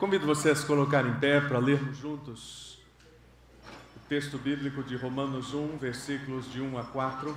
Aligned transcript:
Convido 0.00 0.24
você 0.26 0.48
a 0.48 0.56
se 0.56 0.64
colocar 0.64 1.04
em 1.04 1.12
pé 1.20 1.42
para 1.42 1.58
lermos 1.58 1.98
juntos 1.98 2.78
o 3.94 4.08
texto 4.08 4.38
bíblico 4.38 4.82
de 4.82 4.96
Romanos 4.96 5.52
1, 5.52 5.76
versículos 5.76 6.50
de 6.50 6.58
1 6.58 6.78
a 6.78 6.84
4. 6.84 7.36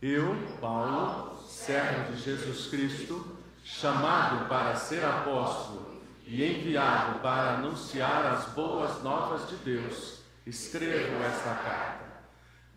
Eu, 0.00 0.36
Paulo, 0.60 1.42
servo 1.44 2.12
de 2.12 2.22
Jesus 2.22 2.68
Cristo, 2.68 3.36
chamado 3.64 4.48
para 4.48 4.76
ser 4.76 5.04
apóstolo 5.04 6.00
e 6.24 6.44
enviado 6.44 7.18
para 7.18 7.56
anunciar 7.56 8.24
as 8.26 8.44
boas 8.54 9.02
novas 9.02 9.48
de 9.48 9.56
Deus, 9.56 10.20
escrevo 10.46 11.20
esta 11.24 11.52
carta. 11.64 12.04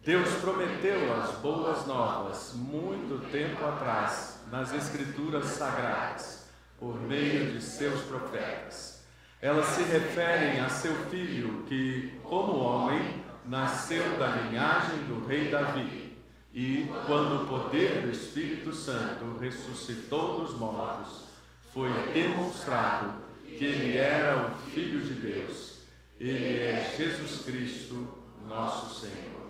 Deus 0.03 0.33
prometeu 0.41 1.13
as 1.21 1.29
boas 1.35 1.85
novas 1.85 2.53
muito 2.55 3.23
tempo 3.29 3.63
atrás 3.63 4.39
nas 4.51 4.73
Escrituras 4.73 5.45
Sagradas 5.45 6.44
por 6.79 6.99
meio 7.01 7.51
de 7.51 7.61
seus 7.61 8.01
profetas. 8.01 9.03
Elas 9.41 9.65
se 9.67 9.83
referem 9.83 10.59
a 10.59 10.69
seu 10.69 10.95
filho, 11.09 11.63
que, 11.67 12.19
como 12.23 12.57
homem, 12.57 13.23
nasceu 13.45 14.17
da 14.17 14.27
linhagem 14.27 14.99
do 15.07 15.25
rei 15.25 15.49
Davi, 15.49 16.17
e, 16.53 16.89
quando 17.05 17.43
o 17.43 17.47
poder 17.47 18.01
do 18.01 18.11
Espírito 18.11 18.73
Santo 18.73 19.37
ressuscitou 19.39 20.39
dos 20.39 20.57
mortos, 20.57 21.25
foi 21.73 21.91
demonstrado 22.13 23.13
que 23.45 23.65
ele 23.65 23.97
era 23.97 24.47
o 24.47 24.69
Filho 24.71 25.01
de 25.01 25.13
Deus. 25.13 25.79
Ele 26.19 26.59
é 26.59 26.93
Jesus 26.97 27.43
Cristo, 27.43 28.07
nosso 28.47 29.01
Senhor. 29.01 29.45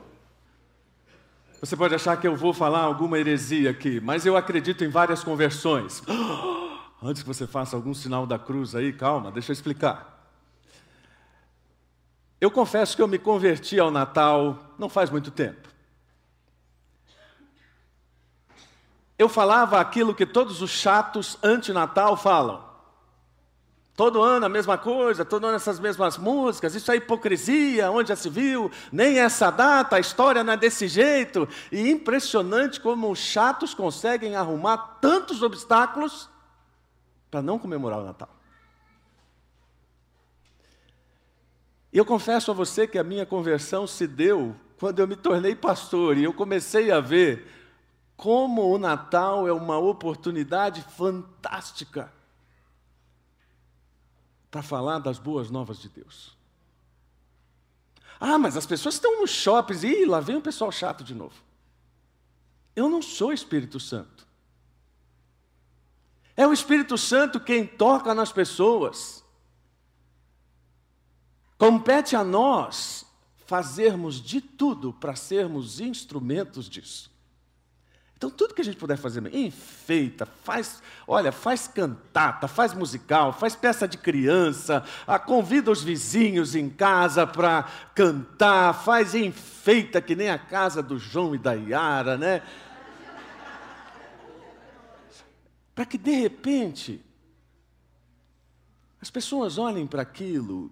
Você 1.62 1.76
pode 1.76 1.96
achar 1.96 2.18
que 2.18 2.28
eu 2.28 2.36
vou 2.36 2.54
falar 2.54 2.82
alguma 2.82 3.20
heresia 3.20 3.70
aqui, 3.70 4.00
mas 4.00 4.26
eu 4.26 4.36
acredito 4.36 4.84
em 4.84 4.90
várias 4.90 5.24
conversões. 5.24 6.04
Antes 7.08 7.22
que 7.22 7.28
você 7.28 7.46
faça 7.46 7.76
algum 7.76 7.94
sinal 7.94 8.26
da 8.26 8.40
cruz 8.40 8.74
aí, 8.74 8.92
calma, 8.92 9.32
deixa 9.32 9.52
eu 9.52 9.54
explicar. 9.54 10.28
Eu 12.42 12.50
confesso 12.50 12.96
que 12.96 13.02
eu 13.02 13.08
me 13.08 13.20
converti 13.20 13.80
ao 13.80 13.92
Natal 13.92 14.74
não 14.80 14.90
faz 14.90 15.12
muito 15.12 15.30
tempo. 15.30 15.70
Eu 19.20 19.30
falava 19.30 19.80
aquilo 19.80 20.16
que 20.16 20.26
todos 20.26 20.64
os 20.64 20.72
chatos 20.72 21.38
anti-Natal 21.44 22.18
falam. 22.18 22.66
Todo 23.96 24.24
ano 24.24 24.48
a 24.48 24.50
mesma 24.50 24.76
coisa, 24.76 25.24
todo 25.24 25.46
ano 25.46 25.58
essas 25.58 25.80
mesmas 25.80 26.18
músicas, 26.18 26.74
isso 26.74 26.92
é 26.92 26.96
hipocrisia, 26.96 27.92
onde 27.92 28.10
já 28.10 28.16
se 28.16 28.32
viu, 28.32 28.72
nem 28.92 29.20
essa 29.20 29.52
data, 29.52 29.98
a 29.98 30.00
história 30.00 30.44
não 30.44 30.54
é 30.54 30.58
desse 30.58 30.88
jeito. 30.88 31.48
E 31.72 31.88
impressionante 31.88 32.82
como 32.82 33.12
os 33.12 33.20
chatos 33.20 33.76
conseguem 33.76 34.36
arrumar 34.36 34.98
tantos 35.00 35.44
obstáculos 35.44 36.34
para 37.36 37.42
não 37.42 37.60
comemorar 37.60 38.00
o 38.00 38.06
Natal. 38.06 38.30
Eu 41.92 42.06
confesso 42.06 42.50
a 42.50 42.54
você 42.54 42.88
que 42.88 42.98
a 42.98 43.04
minha 43.04 43.26
conversão 43.26 43.86
se 43.86 44.08
deu 44.08 44.56
quando 44.80 45.00
eu 45.00 45.08
me 45.08 45.18
tornei 45.18 45.54
pastor 45.54 46.18
e 46.18 46.24
eu 46.24 46.34
comecei 46.34 46.92
a 46.92 47.02
ver 47.02 47.46
como 48.16 48.74
o 48.74 48.78
Natal 48.78 49.50
é 49.50 49.52
uma 49.52 49.78
oportunidade 49.78 50.82
fantástica 50.82 52.10
para 54.50 54.62
falar 54.64 55.00
das 55.00 55.20
boas 55.20 55.50
novas 55.50 55.78
de 55.80 55.90
Deus. 55.90 56.38
Ah, 58.18 58.38
mas 58.38 58.56
as 58.56 58.66
pessoas 58.66 58.96
estão 58.96 59.20
nos 59.20 59.32
shoppings 59.32 59.84
e 59.84 60.06
lá 60.06 60.22
vem 60.22 60.38
o 60.38 60.42
pessoal 60.42 60.72
chato 60.72 61.04
de 61.04 61.14
novo. 61.14 61.36
Eu 62.74 62.88
não 62.88 63.02
sou 63.02 63.34
Espírito 63.34 63.78
Santo. 63.78 64.25
É 66.38 66.46
o 66.46 66.54
Espírito 66.54 66.98
Santo 66.98 67.40
quem 67.40 67.66
toca 67.66 68.14
nas 68.14 68.32
pessoas. 68.32 69.24
Compete 71.58 72.16
a 72.16 72.24
nós 72.24 73.06
fazermos 73.46 74.22
de 74.22 74.42
tudo 74.42 74.92
para 74.92 75.16
sermos 75.16 75.80
instrumentos 75.80 76.70
disso. 76.70 77.14
Então, 78.18 78.30
tudo 78.30 78.54
que 78.54 78.62
a 78.62 78.66
gente 78.66 78.78
puder 78.78 78.98
fazer, 78.98 79.34
enfeita, 79.36 80.26
faz, 80.26 80.82
olha, 81.06 81.34
faz 81.34 81.68
cantata, 81.68 82.48
faz 82.48 82.74
musical, 82.74 83.34
faz 83.34 83.56
peça 83.56 83.88
de 83.88 83.98
criança, 83.98 84.84
ah, 85.06 85.20
convida 85.20 85.70
os 85.70 85.84
vizinhos 85.84 86.56
em 86.56 86.70
casa 86.70 87.28
para 87.28 87.66
cantar, 87.94 88.74
faz 88.74 89.14
enfeita 89.14 90.02
que 90.02 90.16
nem 90.16 90.30
a 90.30 90.40
casa 90.40 90.82
do 90.82 90.98
João 90.98 91.36
e 91.36 91.38
da 91.38 91.54
Yara, 91.54 92.18
né? 92.18 92.42
Para 95.76 95.86
que 95.86 95.98
de 95.98 96.12
repente 96.12 97.04
as 99.02 99.12
pessoas 99.12 99.58
olhem 99.58 99.86
para 99.86 100.02
aquilo 100.02 100.72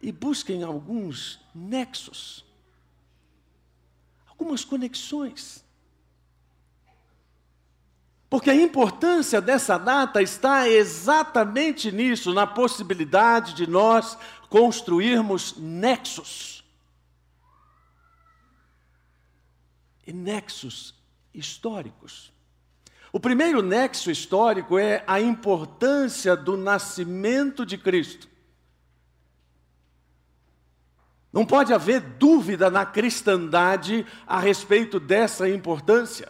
e 0.00 0.10
busquem 0.10 0.64
alguns 0.64 1.38
nexos, 1.54 2.44
algumas 4.26 4.64
conexões. 4.64 5.62
Porque 8.28 8.50
a 8.50 8.54
importância 8.54 9.40
dessa 9.40 9.78
data 9.78 10.20
está 10.20 10.68
exatamente 10.68 11.92
nisso, 11.92 12.34
na 12.34 12.48
possibilidade 12.48 13.54
de 13.54 13.66
nós 13.66 14.18
construirmos 14.48 15.56
nexos. 15.56 16.64
E 20.04 20.12
nexos 20.12 20.94
históricos. 21.32 22.33
O 23.14 23.20
primeiro 23.20 23.62
nexo 23.62 24.10
histórico 24.10 24.76
é 24.76 25.04
a 25.06 25.20
importância 25.20 26.34
do 26.34 26.56
nascimento 26.56 27.64
de 27.64 27.78
Cristo. 27.78 28.28
Não 31.32 31.46
pode 31.46 31.72
haver 31.72 32.00
dúvida 32.00 32.68
na 32.68 32.84
cristandade 32.84 34.04
a 34.26 34.40
respeito 34.40 34.98
dessa 34.98 35.48
importância. 35.48 36.28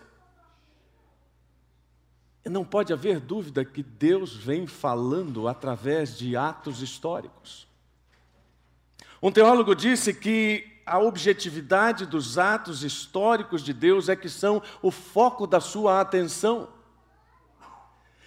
Não 2.44 2.66
pode 2.66 2.92
haver 2.92 3.18
dúvida 3.18 3.64
que 3.64 3.82
Deus 3.82 4.36
vem 4.36 4.66
falando 4.66 5.48
através 5.48 6.18
de 6.18 6.36
atos 6.36 6.82
históricos. 6.82 7.66
Um 9.22 9.32
teólogo 9.32 9.74
disse 9.74 10.12
que 10.12 10.70
a 10.84 10.98
objetividade 10.98 12.04
dos 12.04 12.36
atos 12.36 12.84
históricos 12.84 13.62
de 13.62 13.72
Deus 13.72 14.10
é 14.10 14.16
que 14.16 14.28
são 14.28 14.62
o 14.82 14.90
foco 14.90 15.46
da 15.46 15.62
sua 15.62 15.98
atenção. 15.98 16.73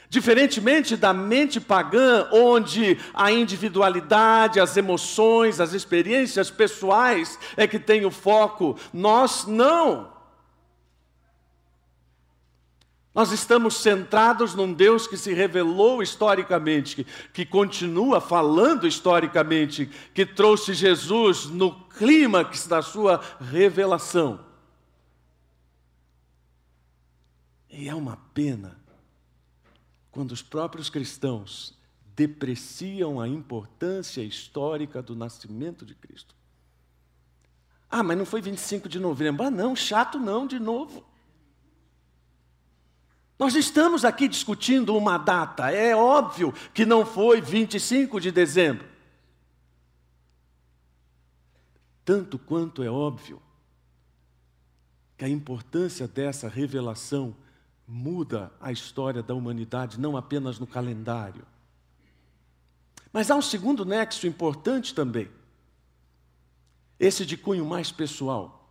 Diferentemente 0.09 0.95
da 0.95 1.13
mente 1.13 1.59
pagã, 1.59 2.29
onde 2.31 2.97
a 3.13 3.29
individualidade, 3.29 4.59
as 4.59 4.77
emoções, 4.77 5.59
as 5.59 5.73
experiências 5.73 6.49
pessoais 6.49 7.37
é 7.57 7.67
que 7.67 7.77
tem 7.77 8.05
o 8.05 8.11
foco, 8.11 8.77
nós 8.93 9.45
não. 9.45 10.15
Nós 13.13 13.31
estamos 13.31 13.77
centrados 13.77 14.53
num 14.53 14.71
Deus 14.71 15.07
que 15.07 15.17
se 15.17 15.33
revelou 15.33 16.03
historicamente, 16.03 17.05
que, 17.33 17.45
continua 17.45 18.21
falando 18.21 18.87
historicamente, 18.87 19.89
que 20.13 20.25
trouxe 20.25 20.73
Jesus 20.73 21.47
no 21.47 21.73
clímax 21.89 22.67
da 22.67 22.81
sua 22.81 23.19
revelação. 23.41 24.39
E 27.69 27.89
é 27.89 27.95
uma 27.95 28.17
pena 28.33 28.86
quando 30.17 30.31
os 30.31 30.41
próprios 30.41 30.89
cristãos 30.89 31.77
depreciam 32.15 33.21
a 33.21 33.27
importância 33.27 34.23
histórica 34.23 34.99
do 34.99 35.15
nascimento 35.15 35.85
de 35.85 35.93
Cristo. 35.93 36.35
Ah, 37.87 38.01
mas 38.01 38.17
não 38.17 38.25
foi 38.25 38.41
25 38.41 38.89
de 38.89 38.99
novembro. 38.99 39.45
Ah, 39.45 39.51
não, 39.51 39.75
chato 39.75 40.17
não, 40.17 40.47
de 40.47 40.57
novo. 40.57 41.05
Nós 43.37 43.53
estamos 43.53 44.03
aqui 44.03 44.27
discutindo 44.27 44.97
uma 44.97 45.19
data. 45.19 45.69
É 45.69 45.95
óbvio 45.95 46.51
que 46.73 46.83
não 46.83 47.05
foi 47.05 47.39
25 47.39 48.19
de 48.19 48.31
dezembro. 48.31 48.87
Tanto 52.03 52.39
quanto 52.39 52.81
é 52.81 52.89
óbvio 52.89 53.39
que 55.15 55.25
a 55.25 55.29
importância 55.29 56.07
dessa 56.07 56.49
revelação 56.49 57.35
muda 57.87 58.51
a 58.59 58.71
história 58.71 59.23
da 59.23 59.33
humanidade, 59.33 59.99
não 59.99 60.17
apenas 60.17 60.59
no 60.59 60.67
calendário. 60.67 61.45
Mas 63.13 63.31
há 63.31 63.35
um 63.35 63.41
segundo 63.41 63.85
nexo 63.85 64.27
importante 64.27 64.93
também, 64.93 65.29
esse 66.99 67.25
de 67.25 67.37
cunho 67.37 67.65
mais 67.65 67.91
pessoal, 67.91 68.69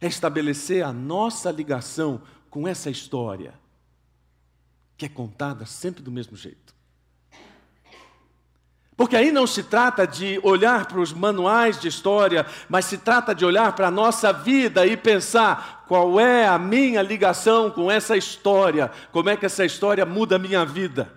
é 0.00 0.06
estabelecer 0.06 0.84
a 0.84 0.92
nossa 0.92 1.50
ligação 1.50 2.20
com 2.50 2.68
essa 2.68 2.90
história, 2.90 3.54
que 4.96 5.06
é 5.06 5.08
contada 5.08 5.64
sempre 5.64 6.02
do 6.02 6.10
mesmo 6.10 6.36
jeito. 6.36 6.75
Porque 8.96 9.14
aí 9.14 9.30
não 9.30 9.46
se 9.46 9.62
trata 9.62 10.06
de 10.06 10.40
olhar 10.42 10.86
para 10.86 10.98
os 10.98 11.12
manuais 11.12 11.78
de 11.78 11.86
história, 11.86 12.46
mas 12.66 12.86
se 12.86 12.96
trata 12.96 13.34
de 13.34 13.44
olhar 13.44 13.74
para 13.76 13.88
a 13.88 13.90
nossa 13.90 14.32
vida 14.32 14.86
e 14.86 14.96
pensar 14.96 15.84
qual 15.86 16.18
é 16.18 16.48
a 16.48 16.58
minha 16.58 17.02
ligação 17.02 17.70
com 17.70 17.90
essa 17.90 18.16
história, 18.16 18.90
como 19.12 19.28
é 19.28 19.36
que 19.36 19.44
essa 19.44 19.66
história 19.66 20.06
muda 20.06 20.36
a 20.36 20.38
minha 20.38 20.64
vida. 20.64 21.12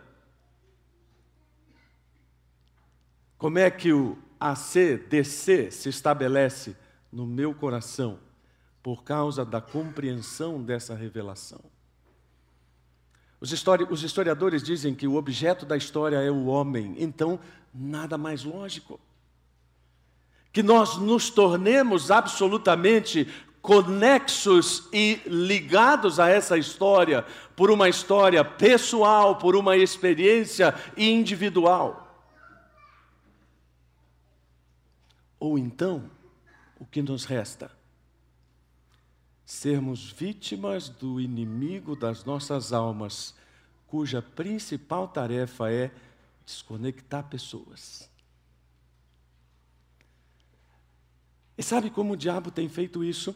Como 3.37 3.57
é 3.57 3.71
que 3.71 3.93
o 3.93 4.17
ACDC 4.37 5.71
se 5.71 5.87
estabelece 5.87 6.75
no 7.09 7.25
meu 7.25 7.53
coração 7.53 8.19
por 8.83 9.05
causa 9.05 9.45
da 9.45 9.61
compreensão 9.61 10.61
dessa 10.61 10.93
revelação? 10.93 11.61
Os, 13.39 13.51
histori 13.51 13.85
os 13.89 14.03
historiadores 14.03 14.61
dizem 14.61 14.93
que 14.93 15.07
o 15.07 15.15
objeto 15.15 15.65
da 15.65 15.77
história 15.77 16.17
é 16.17 16.29
o 16.29 16.45
homem, 16.45 16.95
então 16.97 17.39
nada 17.73 18.17
mais 18.17 18.43
lógico 18.43 18.99
que 20.51 20.63
nós 20.63 20.97
nos 20.97 21.29
tornemos 21.29 22.09
absolutamente 22.09 23.27
conexos 23.61 24.87
e 24.91 25.21
ligados 25.25 26.19
a 26.19 26.29
essa 26.29 26.57
história 26.57 27.25
por 27.55 27.69
uma 27.69 27.89
história 27.89 28.43
pessoal, 28.43 29.35
por 29.35 29.55
uma 29.55 29.77
experiência 29.77 30.73
individual. 30.97 32.05
Ou 35.39 35.57
então, 35.57 36.09
o 36.79 36.85
que 36.85 37.01
nos 37.01 37.25
resta? 37.25 37.71
Sermos 39.49 40.11
vítimas 40.11 40.89
do 40.89 41.19
inimigo 41.19 41.95
das 41.95 42.23
nossas 42.23 42.71
almas, 42.71 43.33
cuja 43.87 44.21
principal 44.21 45.07
tarefa 45.07 45.71
é 45.71 45.91
desconectar 46.45 47.27
pessoas. 47.27 48.07
E 51.57 51.63
sabe 51.63 51.89
como 51.89 52.13
o 52.13 52.15
diabo 52.15 52.51
tem 52.51 52.69
feito 52.69 53.03
isso? 53.03 53.35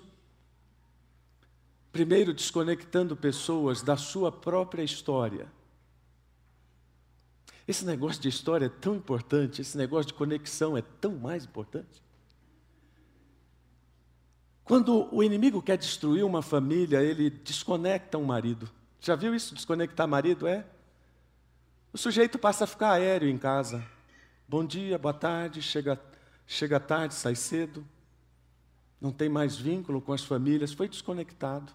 Primeiro, 1.92 2.32
desconectando 2.32 3.18
pessoas 3.18 3.82
da 3.82 3.98
sua 3.98 4.32
própria 4.32 4.84
história. 4.84 5.52
Esse 7.68 7.84
negócio 7.84 8.22
de 8.22 8.30
história 8.30 8.68
é 8.68 8.70
tão 8.70 8.96
importante, 8.96 9.62
esse 9.62 9.76
negócio 9.76 10.10
de 10.10 10.14
conexão 10.14 10.78
é 10.78 10.84
tão 10.84 11.16
mais 11.16 11.44
importante. 11.44 12.03
Quando 14.64 15.14
o 15.14 15.24
inimigo 15.24 15.62
quer 15.62 15.78
destruir 15.78 16.24
uma 16.24 16.42
família, 16.42 17.02
ele 17.02 17.30
desconecta 17.30 18.18
um 18.18 18.24
marido. 18.24 18.70
Já 19.00 19.16
viu 19.16 19.36
isso? 19.36 19.54
Desconectar 19.54 20.08
marido 20.08 20.48
é? 20.48 20.66
O 21.92 21.98
sujeito 21.98 22.40
passa 22.40 22.64
a 22.64 22.68
ficar 22.68 22.92
aéreo 22.92 23.30
em 23.30 23.38
casa. 23.38 23.84
Bom 24.48 24.66
dia, 24.66 24.98
boa 24.98 25.14
tarde, 25.14 25.62
chega, 25.62 26.00
chega 26.48 26.80
tarde, 26.80 27.14
sai 27.14 27.36
cedo 27.36 27.86
não 29.04 29.12
tem 29.12 29.28
mais 29.28 29.58
vínculo 29.58 30.00
com 30.00 30.14
as 30.14 30.24
famílias, 30.24 30.72
foi 30.72 30.88
desconectado. 30.88 31.74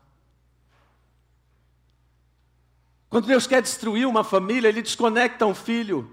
Quando 3.11 3.27
Deus 3.27 3.47
quer 3.47 3.61
destruir 3.61 4.09
uma 4.09 4.25
família, 4.25 4.69
Ele 4.69 4.81
desconecta 4.81 5.45
um 5.45 5.55
filho, 5.55 6.11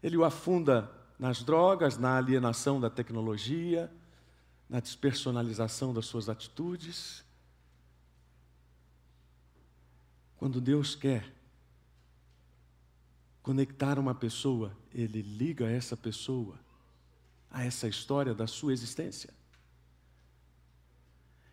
Ele 0.00 0.16
o 0.16 0.24
afunda 0.24 0.88
nas 1.18 1.42
drogas, 1.42 1.98
na 1.98 2.16
alienação 2.16 2.80
da 2.80 2.88
tecnologia, 2.88 3.90
na 4.68 4.80
despersonalização 4.80 5.94
das 5.94 6.06
suas 6.06 6.28
atitudes. 6.28 7.24
Quando 10.36 10.60
Deus 10.60 10.94
quer 10.94 11.32
conectar 13.42 13.98
uma 13.98 14.14
pessoa, 14.14 14.76
Ele 14.92 15.22
liga 15.22 15.66
essa 15.66 15.96
pessoa 15.96 16.58
a 17.50 17.64
essa 17.64 17.88
história 17.88 18.34
da 18.34 18.46
sua 18.46 18.72
existência. 18.72 19.32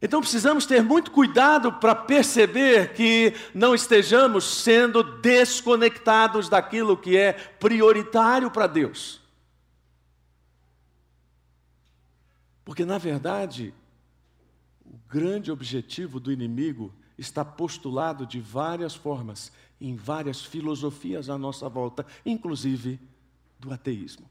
Então 0.02 0.20
precisamos 0.20 0.66
ter 0.66 0.84
muito 0.84 1.12
cuidado 1.12 1.72
para 1.72 1.96
perceber 1.96 2.94
que 2.94 3.34
não 3.54 3.74
estejamos 3.74 4.44
sendo 4.44 5.02
desconectados 5.02 6.50
daquilo 6.50 6.98
que 6.98 7.16
é 7.16 7.32
prioritário 7.32 8.52
para 8.52 8.68
Deus. 8.68 9.23
Porque, 12.64 12.86
na 12.86 12.98
verdade, 12.98 13.74
o 14.86 14.98
grande 15.10 15.52
objetivo 15.52 16.20
do 16.20 16.32
inimigo 16.32 16.94
está 17.18 17.44
postulado 17.44 18.26
de 18.26 18.40
várias 18.40 18.96
formas, 18.96 19.52
em 19.80 19.96
várias 19.96 20.44
filosofias 20.44 21.30
à 21.30 21.38
nossa 21.38 21.68
volta, 21.68 22.06
inclusive 22.26 23.00
do 23.60 23.72
ateísmo. 23.74 24.30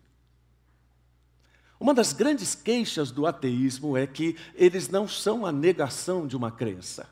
Uma 1.78 1.92
das 1.92 2.12
grandes 2.12 2.54
queixas 2.54 3.10
do 3.10 3.26
ateísmo 3.26 3.96
é 3.96 4.06
que 4.06 4.36
eles 4.54 4.88
não 4.88 5.08
são 5.08 5.44
a 5.44 5.50
negação 5.50 6.26
de 6.26 6.36
uma 6.36 6.50
crença. 6.50 7.08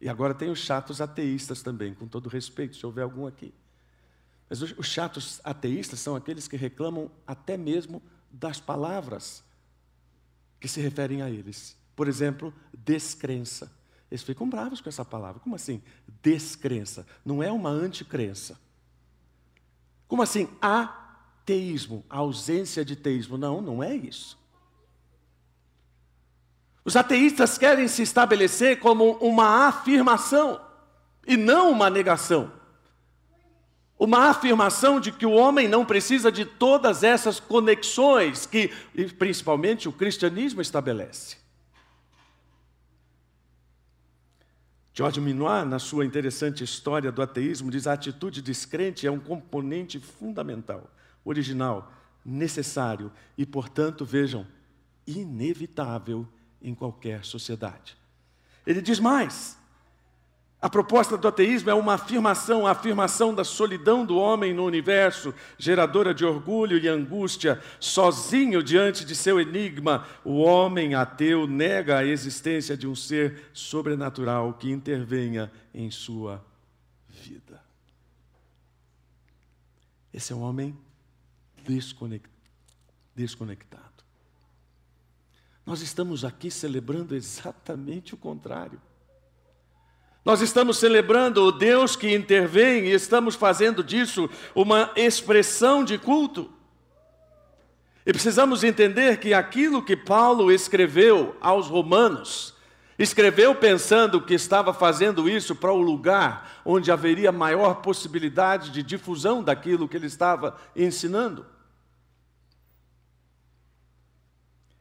E 0.00 0.08
agora 0.08 0.32
tem 0.32 0.48
os 0.48 0.60
chatos 0.60 1.00
ateístas 1.00 1.60
também, 1.60 1.92
com 1.92 2.06
todo 2.06 2.28
respeito, 2.28 2.76
se 2.76 2.86
houver 2.86 3.02
algum 3.02 3.26
aqui. 3.26 3.52
Mas 4.48 4.62
os 4.62 4.86
chatos 4.86 5.40
ateístas 5.42 5.98
são 5.98 6.14
aqueles 6.14 6.46
que 6.46 6.56
reclamam 6.56 7.10
até 7.26 7.56
mesmo 7.56 8.00
das 8.30 8.60
palavras 8.60 9.44
que 10.60 10.68
se 10.68 10.80
referem 10.80 11.22
a 11.22 11.30
eles. 11.30 11.76
Por 11.94 12.08
exemplo, 12.08 12.54
descrença. 12.72 13.70
Eles 14.10 14.22
ficam 14.22 14.48
bravos 14.48 14.80
com 14.80 14.88
essa 14.88 15.04
palavra. 15.04 15.40
Como 15.40 15.54
assim? 15.54 15.82
Descrença. 16.22 17.06
Não 17.24 17.42
é 17.42 17.50
uma 17.52 17.70
anticrença. 17.70 18.58
Como 20.06 20.22
assim? 20.22 20.48
A 20.60 21.16
teísmo, 21.44 22.04
a 22.08 22.18
ausência 22.18 22.84
de 22.84 22.96
teísmo. 22.96 23.36
Não, 23.36 23.60
não 23.60 23.82
é 23.82 23.94
isso. 23.94 24.38
Os 26.84 26.96
ateístas 26.96 27.58
querem 27.58 27.86
se 27.86 28.02
estabelecer 28.02 28.80
como 28.80 29.12
uma 29.18 29.68
afirmação 29.68 30.58
e 31.26 31.36
não 31.36 31.70
uma 31.70 31.90
negação. 31.90 32.57
Uma 33.98 34.28
afirmação 34.30 35.00
de 35.00 35.10
que 35.10 35.26
o 35.26 35.32
homem 35.32 35.66
não 35.66 35.84
precisa 35.84 36.30
de 36.30 36.44
todas 36.44 37.02
essas 37.02 37.40
conexões 37.40 38.46
que, 38.46 38.68
principalmente, 39.18 39.88
o 39.88 39.92
cristianismo 39.92 40.62
estabelece. 40.62 41.36
George 44.94 45.20
Minoir, 45.20 45.64
na 45.64 45.78
sua 45.78 46.04
interessante 46.04 46.62
história 46.62 47.10
do 47.10 47.22
ateísmo, 47.22 47.70
diz: 47.70 47.86
a 47.86 47.92
atitude 47.92 48.40
descrente 48.40 49.06
é 49.06 49.10
um 49.10 49.18
componente 49.18 49.98
fundamental 49.98 50.88
original, 51.24 51.92
necessário 52.24 53.10
e, 53.36 53.44
portanto, 53.44 54.04
vejam, 54.04 54.46
inevitável 55.06 56.26
em 56.60 56.74
qualquer 56.74 57.24
sociedade. 57.24 57.96
Ele 58.66 58.80
diz 58.80 59.00
mais: 59.00 59.57
a 60.60 60.68
proposta 60.68 61.16
do 61.16 61.28
ateísmo 61.28 61.70
é 61.70 61.74
uma 61.74 61.94
afirmação, 61.94 62.66
a 62.66 62.72
afirmação 62.72 63.32
da 63.32 63.44
solidão 63.44 64.04
do 64.04 64.16
homem 64.16 64.52
no 64.52 64.64
universo, 64.64 65.32
geradora 65.56 66.12
de 66.12 66.24
orgulho 66.24 66.76
e 66.76 66.88
angústia, 66.88 67.62
sozinho 67.78 68.60
diante 68.60 69.04
de 69.04 69.14
seu 69.14 69.40
enigma. 69.40 70.04
O 70.24 70.38
homem 70.38 70.96
ateu 70.96 71.46
nega 71.46 71.98
a 71.98 72.04
existência 72.04 72.76
de 72.76 72.88
um 72.88 72.94
ser 72.96 73.50
sobrenatural 73.52 74.52
que 74.54 74.68
intervenha 74.68 75.48
em 75.72 75.92
sua 75.92 76.44
vida. 77.08 77.62
Esse 80.12 80.32
é 80.32 80.36
um 80.36 80.42
homem 80.42 80.76
desconectado. 83.14 83.84
Nós 85.64 85.82
estamos 85.82 86.24
aqui 86.24 86.50
celebrando 86.50 87.14
exatamente 87.14 88.12
o 88.12 88.16
contrário. 88.16 88.87
Nós 90.28 90.42
estamos 90.42 90.76
celebrando 90.76 91.42
o 91.42 91.50
Deus 91.50 91.96
que 91.96 92.14
intervém 92.14 92.84
e 92.84 92.92
estamos 92.92 93.34
fazendo 93.34 93.82
disso 93.82 94.28
uma 94.54 94.92
expressão 94.94 95.82
de 95.82 95.96
culto. 95.96 96.52
E 98.04 98.12
precisamos 98.12 98.62
entender 98.62 99.20
que 99.20 99.32
aquilo 99.32 99.82
que 99.82 99.96
Paulo 99.96 100.52
escreveu 100.52 101.34
aos 101.40 101.68
Romanos, 101.68 102.54
escreveu 102.98 103.54
pensando 103.54 104.20
que 104.20 104.34
estava 104.34 104.74
fazendo 104.74 105.30
isso 105.30 105.56
para 105.56 105.72
o 105.72 105.80
lugar 105.80 106.60
onde 106.62 106.92
haveria 106.92 107.32
maior 107.32 107.76
possibilidade 107.76 108.68
de 108.70 108.82
difusão 108.82 109.42
daquilo 109.42 109.88
que 109.88 109.96
ele 109.96 110.08
estava 110.08 110.58
ensinando. 110.76 111.46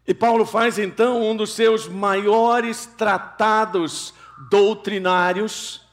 E 0.06 0.14
Paulo 0.14 0.46
faz 0.46 0.78
então 0.78 1.22
um 1.22 1.38
dos 1.38 1.54
seus 1.54 1.88
maiores 1.88 2.86
tratados 2.98 4.14
doutrinários 4.50 5.86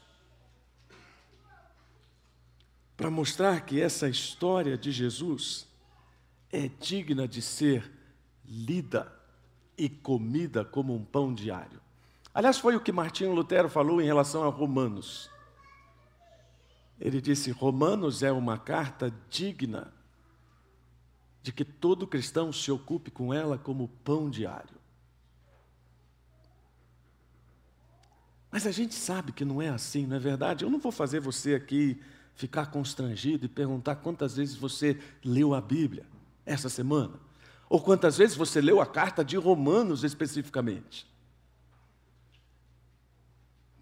para 2.96 3.10
mostrar 3.10 3.62
que 3.62 3.80
essa 3.80 4.08
história 4.08 4.78
de 4.78 4.92
Jesus 4.92 5.66
é 6.52 6.68
digna 6.68 7.26
de 7.26 7.42
ser 7.42 7.90
lida 8.46 9.12
e 9.76 9.88
comida 9.88 10.64
como 10.64 10.94
um 10.94 11.04
pão 11.04 11.34
diário. 11.34 11.80
Aliás, 12.32 12.58
foi 12.58 12.76
o 12.76 12.80
que 12.80 12.92
Martinho 12.92 13.32
Lutero 13.32 13.68
falou 13.68 14.00
em 14.00 14.06
relação 14.06 14.44
a 14.44 14.48
Romanos. 14.48 15.30
Ele 17.00 17.20
disse: 17.20 17.50
Romanos 17.50 18.22
é 18.22 18.30
uma 18.30 18.58
carta 18.58 19.12
digna 19.28 19.92
de 21.42 21.52
que 21.52 21.64
todo 21.64 22.06
cristão 22.06 22.52
se 22.52 22.70
ocupe 22.70 23.10
com 23.10 23.32
ela 23.34 23.58
como 23.58 23.88
pão 24.04 24.30
diário. 24.30 24.83
Mas 28.54 28.68
a 28.68 28.70
gente 28.70 28.94
sabe 28.94 29.32
que 29.32 29.44
não 29.44 29.60
é 29.60 29.68
assim, 29.68 30.06
não 30.06 30.14
é 30.14 30.20
verdade? 30.20 30.64
Eu 30.64 30.70
não 30.70 30.78
vou 30.78 30.92
fazer 30.92 31.18
você 31.18 31.56
aqui 31.56 32.00
ficar 32.36 32.66
constrangido 32.66 33.46
e 33.46 33.48
perguntar 33.48 33.96
quantas 33.96 34.36
vezes 34.36 34.54
você 34.54 34.96
leu 35.24 35.54
a 35.54 35.60
Bíblia 35.60 36.06
essa 36.46 36.68
semana, 36.68 37.14
ou 37.68 37.80
quantas 37.80 38.16
vezes 38.16 38.36
você 38.36 38.60
leu 38.60 38.80
a 38.80 38.86
carta 38.86 39.24
de 39.24 39.36
Romanos 39.36 40.04
especificamente. 40.04 41.04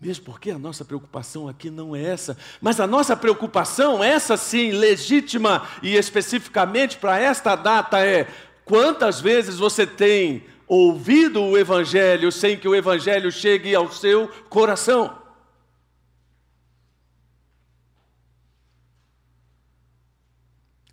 Mesmo 0.00 0.24
porque 0.24 0.50
a 0.50 0.58
nossa 0.58 0.86
preocupação 0.86 1.48
aqui 1.48 1.68
não 1.68 1.94
é 1.94 2.02
essa, 2.04 2.34
mas 2.58 2.80
a 2.80 2.86
nossa 2.86 3.14
preocupação, 3.14 4.02
essa 4.02 4.38
sim, 4.38 4.70
legítima 4.70 5.68
e 5.82 5.96
especificamente 5.96 6.96
para 6.96 7.18
esta 7.20 7.54
data, 7.54 8.00
é 8.00 8.26
quantas 8.64 9.20
vezes 9.20 9.58
você 9.58 9.86
tem 9.86 10.46
ouvido 10.74 11.42
o 11.42 11.58
Evangelho 11.58 12.32
sem 12.32 12.58
que 12.58 12.66
o 12.66 12.74
Evangelho 12.74 13.30
chegue 13.30 13.74
ao 13.74 13.92
seu 13.92 14.26
coração. 14.44 15.22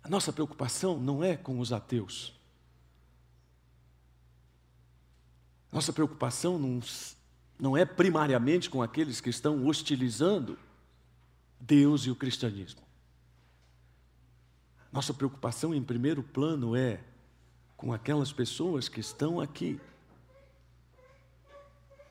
A 0.02 0.08
nossa 0.10 0.34
preocupação 0.34 0.98
não 0.98 1.24
é 1.24 1.34
com 1.34 1.58
os 1.58 1.72
ateus. 1.72 2.38
Nossa 5.72 5.94
preocupação 5.94 6.58
não 6.58 6.80
não 7.58 7.76
é 7.76 7.84
primariamente 7.84 8.68
com 8.68 8.82
aqueles 8.82 9.20
que 9.20 9.28
estão 9.28 9.66
hostilizando 9.66 10.58
Deus 11.58 12.06
e 12.06 12.10
o 12.10 12.16
cristianismo. 12.16 12.80
Nossa 14.90 15.14
preocupação 15.14 15.74
em 15.74 15.82
primeiro 15.82 16.22
plano 16.22 16.74
é 16.74 17.04
com 17.80 17.94
aquelas 17.94 18.30
pessoas 18.30 18.90
que 18.90 19.00
estão 19.00 19.40
aqui, 19.40 19.80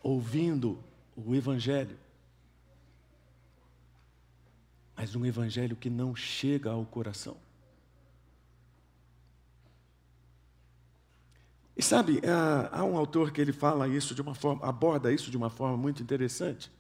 ouvindo 0.02 0.84
o 1.16 1.36
Evangelho, 1.36 1.96
mas 4.96 5.16
um 5.16 5.24
Evangelho 5.24 5.76
que 5.76 5.88
não 5.88 6.16
chega 6.16 6.72
ao 6.72 6.84
coração. 6.86 7.38
E 11.78 11.84
sabe, 11.84 12.20
há 12.72 12.84
um 12.84 12.98
autor 12.98 13.32
que 13.32 13.40
ele 13.40 13.54
fala 13.54 13.88
isso 13.88 14.16
de 14.16 14.24
uma 14.24 14.34
forma, 14.34 14.66
aborda 14.66 15.14
isso 15.14 15.30
de 15.30 15.38
uma 15.38 15.52
forma 15.52 15.78
muito 15.78 16.02
interessante. 16.02 16.72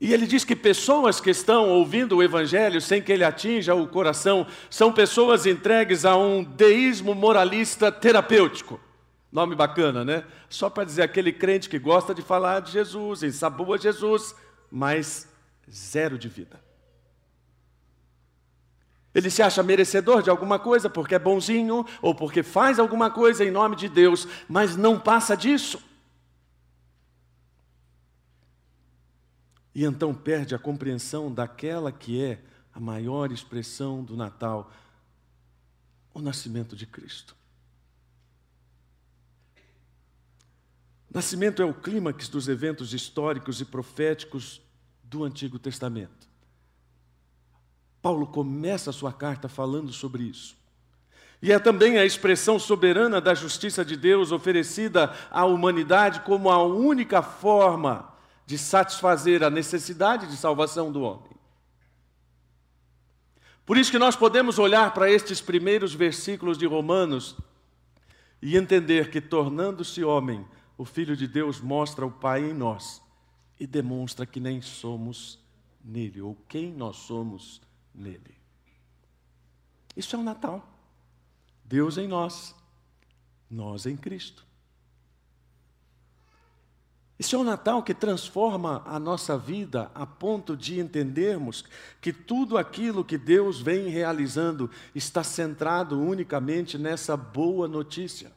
E 0.00 0.12
ele 0.12 0.26
diz 0.26 0.44
que 0.44 0.54
pessoas 0.54 1.20
que 1.20 1.30
estão 1.30 1.70
ouvindo 1.70 2.16
o 2.16 2.22
Evangelho 2.22 2.80
sem 2.80 3.02
que 3.02 3.12
ele 3.12 3.24
atinja 3.24 3.74
o 3.74 3.88
coração 3.88 4.46
são 4.70 4.92
pessoas 4.92 5.44
entregues 5.44 6.04
a 6.04 6.16
um 6.16 6.44
deísmo 6.44 7.14
moralista 7.14 7.90
terapêutico. 7.90 8.80
Nome 9.30 9.56
bacana, 9.56 10.04
né? 10.04 10.24
Só 10.48 10.70
para 10.70 10.84
dizer 10.84 11.02
aquele 11.02 11.32
crente 11.32 11.68
que 11.68 11.78
gosta 11.78 12.14
de 12.14 12.22
falar 12.22 12.60
de 12.60 12.70
Jesus, 12.70 13.22
ensabua 13.24 13.76
Jesus, 13.76 14.34
mas 14.70 15.28
zero 15.70 16.16
de 16.16 16.28
vida. 16.28 16.60
Ele 19.12 19.30
se 19.30 19.42
acha 19.42 19.64
merecedor 19.64 20.22
de 20.22 20.30
alguma 20.30 20.60
coisa 20.60 20.88
porque 20.88 21.16
é 21.16 21.18
bonzinho 21.18 21.84
ou 22.00 22.14
porque 22.14 22.44
faz 22.44 22.78
alguma 22.78 23.10
coisa 23.10 23.44
em 23.44 23.50
nome 23.50 23.74
de 23.74 23.88
Deus, 23.88 24.28
mas 24.48 24.76
não 24.76 24.98
passa 24.98 25.36
disso. 25.36 25.82
E 29.78 29.84
então 29.84 30.12
perde 30.12 30.56
a 30.56 30.58
compreensão 30.58 31.32
daquela 31.32 31.92
que 31.92 32.20
é 32.20 32.40
a 32.74 32.80
maior 32.80 33.30
expressão 33.30 34.02
do 34.02 34.16
Natal, 34.16 34.72
o 36.12 36.20
nascimento 36.20 36.74
de 36.74 36.84
Cristo. 36.84 37.36
Nascimento 41.08 41.62
é 41.62 41.64
o 41.64 41.72
clímax 41.72 42.28
dos 42.28 42.48
eventos 42.48 42.92
históricos 42.92 43.60
e 43.60 43.64
proféticos 43.64 44.60
do 45.04 45.22
Antigo 45.22 45.60
Testamento. 45.60 46.26
Paulo 48.02 48.26
começa 48.26 48.90
a 48.90 48.92
sua 48.92 49.12
carta 49.12 49.48
falando 49.48 49.92
sobre 49.92 50.24
isso. 50.24 50.56
E 51.40 51.52
é 51.52 51.58
também 51.60 51.98
a 51.98 52.04
expressão 52.04 52.58
soberana 52.58 53.20
da 53.20 53.32
justiça 53.32 53.84
de 53.84 53.96
Deus 53.96 54.32
oferecida 54.32 55.14
à 55.30 55.44
humanidade 55.44 56.22
como 56.22 56.50
a 56.50 56.60
única 56.64 57.22
forma 57.22 58.17
de 58.48 58.56
satisfazer 58.56 59.44
a 59.44 59.50
necessidade 59.50 60.26
de 60.26 60.34
salvação 60.34 60.90
do 60.90 61.02
homem. 61.02 61.36
Por 63.66 63.76
isso 63.76 63.90
que 63.90 63.98
nós 63.98 64.16
podemos 64.16 64.58
olhar 64.58 64.94
para 64.94 65.10
estes 65.10 65.38
primeiros 65.38 65.92
versículos 65.92 66.56
de 66.56 66.64
Romanos 66.64 67.36
e 68.40 68.56
entender 68.56 69.10
que, 69.10 69.20
tornando-se 69.20 70.02
homem, 70.02 70.48
o 70.78 70.86
Filho 70.86 71.14
de 71.14 71.28
Deus 71.28 71.60
mostra 71.60 72.06
o 72.06 72.10
Pai 72.10 72.42
em 72.42 72.54
nós 72.54 73.02
e 73.60 73.66
demonstra 73.66 74.24
que 74.24 74.40
nem 74.40 74.62
somos 74.62 75.38
nele, 75.84 76.22
ou 76.22 76.34
quem 76.48 76.72
nós 76.72 76.96
somos 76.96 77.60
nele. 77.94 78.34
Isso 79.94 80.16
é 80.16 80.18
o 80.18 80.22
Natal. 80.22 80.66
Deus 81.66 81.98
em 81.98 82.08
nós, 82.08 82.54
nós 83.50 83.84
em 83.84 83.94
Cristo. 83.94 84.47
Isso 87.18 87.34
é 87.34 87.38
o 87.38 87.44
Natal 87.44 87.82
que 87.82 87.92
transforma 87.92 88.82
a 88.86 88.98
nossa 88.98 89.36
vida 89.36 89.90
a 89.92 90.06
ponto 90.06 90.56
de 90.56 90.78
entendermos 90.78 91.64
que 92.00 92.12
tudo 92.12 92.56
aquilo 92.56 93.04
que 93.04 93.18
Deus 93.18 93.60
vem 93.60 93.88
realizando 93.88 94.70
está 94.94 95.24
centrado 95.24 96.00
unicamente 96.00 96.78
nessa 96.78 97.16
boa 97.16 97.66
notícia. 97.66 98.30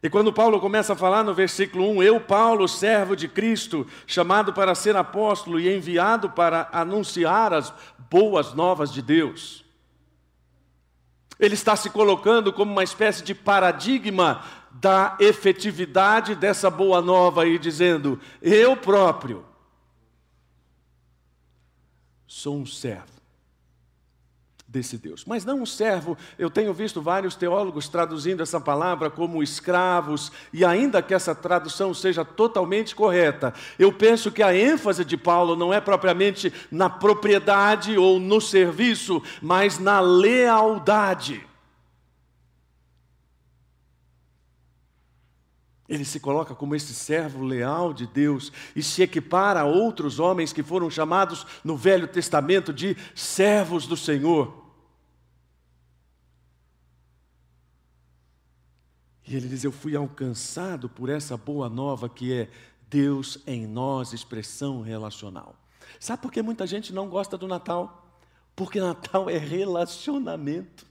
E 0.00 0.08
quando 0.08 0.32
Paulo 0.32 0.60
começa 0.60 0.92
a 0.92 0.96
falar 0.96 1.24
no 1.24 1.34
versículo 1.34 1.88
1, 1.92 2.02
eu, 2.02 2.20
Paulo, 2.20 2.68
servo 2.68 3.16
de 3.16 3.26
Cristo, 3.26 3.86
chamado 4.06 4.52
para 4.52 4.74
ser 4.74 4.94
apóstolo 4.94 5.58
e 5.58 5.74
enviado 5.74 6.30
para 6.30 6.68
anunciar 6.70 7.52
as 7.52 7.72
boas 8.10 8.52
novas 8.52 8.92
de 8.92 9.00
Deus. 9.00 9.64
Ele 11.40 11.54
está 11.54 11.74
se 11.74 11.90
colocando 11.90 12.52
como 12.52 12.70
uma 12.70 12.84
espécie 12.84 13.24
de 13.24 13.34
paradigma 13.34 14.44
da 14.74 15.16
efetividade 15.20 16.34
dessa 16.34 16.68
boa 16.68 17.00
nova 17.00 17.46
e 17.46 17.58
dizendo: 17.58 18.20
eu 18.42 18.76
próprio 18.76 19.44
sou 22.26 22.56
um 22.56 22.66
servo 22.66 23.14
desse 24.66 24.98
Deus. 24.98 25.24
Mas 25.24 25.44
não 25.44 25.62
um 25.62 25.66
servo, 25.66 26.18
eu 26.36 26.50
tenho 26.50 26.74
visto 26.74 27.00
vários 27.00 27.36
teólogos 27.36 27.88
traduzindo 27.88 28.42
essa 28.42 28.60
palavra 28.60 29.08
como 29.08 29.40
escravos, 29.40 30.32
e 30.52 30.64
ainda 30.64 31.00
que 31.00 31.14
essa 31.14 31.32
tradução 31.32 31.94
seja 31.94 32.24
totalmente 32.24 32.96
correta, 32.96 33.54
eu 33.78 33.92
penso 33.92 34.32
que 34.32 34.42
a 34.42 34.54
ênfase 34.54 35.04
de 35.04 35.16
Paulo 35.16 35.54
não 35.54 35.72
é 35.72 35.80
propriamente 35.80 36.52
na 36.72 36.90
propriedade 36.90 37.96
ou 37.96 38.18
no 38.18 38.40
serviço, 38.40 39.22
mas 39.40 39.78
na 39.78 40.00
lealdade. 40.00 41.46
Ele 45.94 46.04
se 46.04 46.18
coloca 46.18 46.54
como 46.54 46.74
esse 46.74 46.92
servo 46.92 47.44
leal 47.44 47.92
de 47.92 48.06
Deus 48.06 48.52
e 48.74 48.82
se 48.82 49.02
equipara 49.02 49.60
a 49.60 49.64
outros 49.64 50.18
homens 50.18 50.52
que 50.52 50.62
foram 50.62 50.90
chamados 50.90 51.46
no 51.62 51.76
Velho 51.76 52.08
Testamento 52.08 52.72
de 52.72 52.96
servos 53.14 53.86
do 53.86 53.96
Senhor. 53.96 54.64
E 59.26 59.36
ele 59.36 59.48
diz: 59.48 59.62
Eu 59.62 59.72
fui 59.72 59.94
alcançado 59.94 60.88
por 60.88 61.08
essa 61.08 61.36
boa 61.36 61.68
nova 61.68 62.08
que 62.08 62.32
é 62.32 62.50
Deus 62.90 63.38
em 63.46 63.66
nós, 63.66 64.12
expressão 64.12 64.82
relacional. 64.82 65.54
Sabe 66.00 66.22
por 66.22 66.32
que 66.32 66.42
muita 66.42 66.66
gente 66.66 66.92
não 66.92 67.08
gosta 67.08 67.38
do 67.38 67.46
Natal? 67.46 68.18
Porque 68.54 68.80
Natal 68.80 69.30
é 69.30 69.38
relacionamento. 69.38 70.86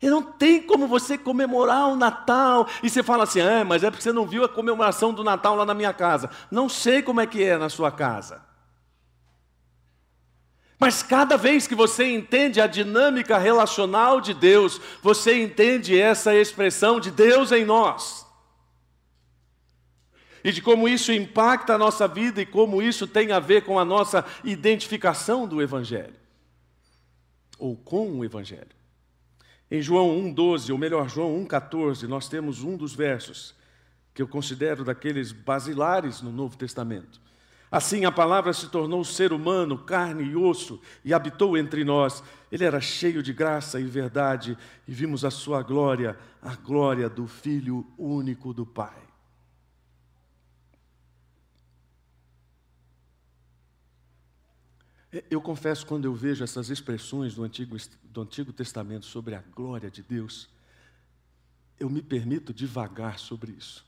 E 0.00 0.08
não 0.08 0.22
tem 0.22 0.62
como 0.62 0.86
você 0.86 1.18
comemorar 1.18 1.88
o 1.88 1.96
Natal 1.96 2.68
e 2.82 2.88
você 2.88 3.02
fala 3.02 3.24
assim, 3.24 3.40
ah, 3.40 3.64
mas 3.64 3.82
é 3.82 3.90
porque 3.90 4.02
você 4.02 4.12
não 4.12 4.26
viu 4.26 4.44
a 4.44 4.48
comemoração 4.48 5.12
do 5.12 5.24
Natal 5.24 5.56
lá 5.56 5.66
na 5.66 5.74
minha 5.74 5.92
casa. 5.92 6.30
Não 6.50 6.68
sei 6.68 7.02
como 7.02 7.20
é 7.20 7.26
que 7.26 7.42
é 7.42 7.58
na 7.58 7.68
sua 7.68 7.90
casa. 7.90 8.46
Mas 10.78 11.02
cada 11.02 11.36
vez 11.36 11.66
que 11.66 11.74
você 11.74 12.04
entende 12.04 12.60
a 12.60 12.68
dinâmica 12.68 13.36
relacional 13.36 14.20
de 14.20 14.32
Deus, 14.32 14.80
você 15.02 15.42
entende 15.42 16.00
essa 16.00 16.32
expressão 16.32 17.00
de 17.00 17.10
Deus 17.10 17.50
em 17.50 17.64
nós. 17.64 18.24
E 20.44 20.52
de 20.52 20.62
como 20.62 20.88
isso 20.88 21.12
impacta 21.12 21.74
a 21.74 21.78
nossa 21.78 22.06
vida 22.06 22.40
e 22.40 22.46
como 22.46 22.80
isso 22.80 23.08
tem 23.08 23.32
a 23.32 23.40
ver 23.40 23.64
com 23.64 23.76
a 23.76 23.84
nossa 23.84 24.24
identificação 24.44 25.48
do 25.48 25.60
Evangelho. 25.60 26.14
Ou 27.58 27.76
com 27.76 28.12
o 28.12 28.24
Evangelho. 28.24 28.77
Em 29.70 29.82
João 29.82 30.16
1,12, 30.22 30.72
ou 30.72 30.78
melhor, 30.78 31.08
João 31.08 31.44
1,14, 31.44 32.04
nós 32.04 32.28
temos 32.28 32.62
um 32.62 32.76
dos 32.76 32.94
versos 32.94 33.54
que 34.14 34.22
eu 34.22 34.26
considero 34.26 34.82
daqueles 34.82 35.30
basilares 35.30 36.22
no 36.22 36.32
Novo 36.32 36.56
Testamento. 36.56 37.20
Assim 37.70 38.06
a 38.06 38.10
palavra 38.10 38.52
se 38.54 38.68
tornou 38.68 39.04
ser 39.04 39.30
humano, 39.32 39.76
carne 39.76 40.24
e 40.24 40.34
osso, 40.34 40.80
e 41.04 41.12
habitou 41.12 41.56
entre 41.56 41.84
nós. 41.84 42.22
Ele 42.50 42.64
era 42.64 42.80
cheio 42.80 43.22
de 43.22 43.32
graça 43.32 43.78
e 43.78 43.84
verdade, 43.84 44.56
e 44.86 44.92
vimos 44.92 45.22
a 45.24 45.30
sua 45.30 45.62
glória, 45.62 46.18
a 46.40 46.54
glória 46.54 47.10
do 47.10 47.26
Filho 47.26 47.86
único 47.98 48.54
do 48.54 48.64
Pai. 48.64 48.96
É, 54.96 54.97
eu 55.30 55.40
confesso, 55.40 55.86
quando 55.86 56.04
eu 56.04 56.14
vejo 56.14 56.44
essas 56.44 56.68
expressões 56.68 57.34
do 57.34 57.42
Antigo, 57.42 57.76
do 58.04 58.20
Antigo 58.20 58.52
Testamento 58.52 59.06
sobre 59.06 59.34
a 59.34 59.40
glória 59.40 59.90
de 59.90 60.02
Deus, 60.02 60.48
eu 61.80 61.88
me 61.88 62.02
permito 62.02 62.52
devagar 62.52 63.18
sobre 63.18 63.52
isso. 63.52 63.86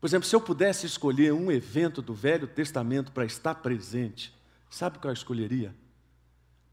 Por 0.00 0.06
exemplo, 0.06 0.26
se 0.26 0.34
eu 0.34 0.40
pudesse 0.40 0.86
escolher 0.86 1.32
um 1.32 1.50
evento 1.50 2.00
do 2.00 2.14
Velho 2.14 2.46
Testamento 2.46 3.12
para 3.12 3.24
estar 3.24 3.56
presente, 3.56 4.34
sabe 4.70 4.96
o 4.96 5.00
que 5.00 5.06
eu 5.06 5.12
escolheria? 5.12 5.74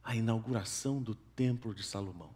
A 0.04 0.16
inauguração 0.16 1.02
do 1.02 1.16
Templo 1.16 1.74
de 1.74 1.84
Salomão. 1.84 2.30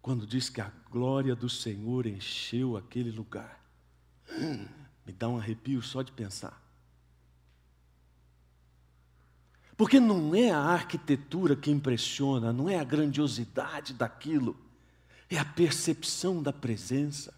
Quando 0.00 0.26
diz 0.26 0.48
que 0.48 0.60
a 0.60 0.70
glória 0.90 1.34
do 1.34 1.48
Senhor 1.48 2.06
encheu 2.06 2.76
aquele 2.76 3.10
lugar. 3.10 3.62
Me 5.04 5.12
dá 5.12 5.28
um 5.28 5.36
arrepio 5.36 5.82
só 5.82 6.00
de 6.02 6.12
pensar. 6.12 6.63
Porque 9.76 9.98
não 9.98 10.34
é 10.34 10.50
a 10.50 10.58
arquitetura 10.58 11.56
que 11.56 11.70
impressiona, 11.70 12.52
não 12.52 12.68
é 12.68 12.78
a 12.78 12.84
grandiosidade 12.84 13.92
daquilo, 13.92 14.56
é 15.28 15.38
a 15.38 15.44
percepção 15.44 16.42
da 16.42 16.52
presença. 16.52 17.34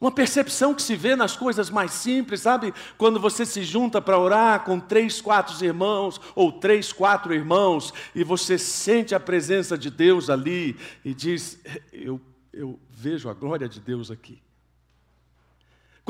Uma 0.00 0.10
percepção 0.10 0.74
que 0.74 0.82
se 0.82 0.96
vê 0.96 1.14
nas 1.14 1.36
coisas 1.36 1.68
mais 1.68 1.92
simples, 1.92 2.40
sabe? 2.40 2.72
Quando 2.96 3.20
você 3.20 3.44
se 3.44 3.62
junta 3.62 4.00
para 4.00 4.18
orar 4.18 4.64
com 4.64 4.80
três, 4.80 5.20
quatro 5.20 5.62
irmãos, 5.62 6.18
ou 6.34 6.50
três, 6.50 6.90
quatro 6.90 7.34
irmãos, 7.34 7.92
e 8.14 8.24
você 8.24 8.56
sente 8.56 9.14
a 9.14 9.20
presença 9.20 9.76
de 9.76 9.90
Deus 9.90 10.30
ali 10.30 10.78
e 11.04 11.12
diz: 11.12 11.60
Eu, 11.92 12.18
eu 12.50 12.80
vejo 12.88 13.28
a 13.28 13.34
glória 13.34 13.68
de 13.68 13.78
Deus 13.78 14.10
aqui. 14.10 14.40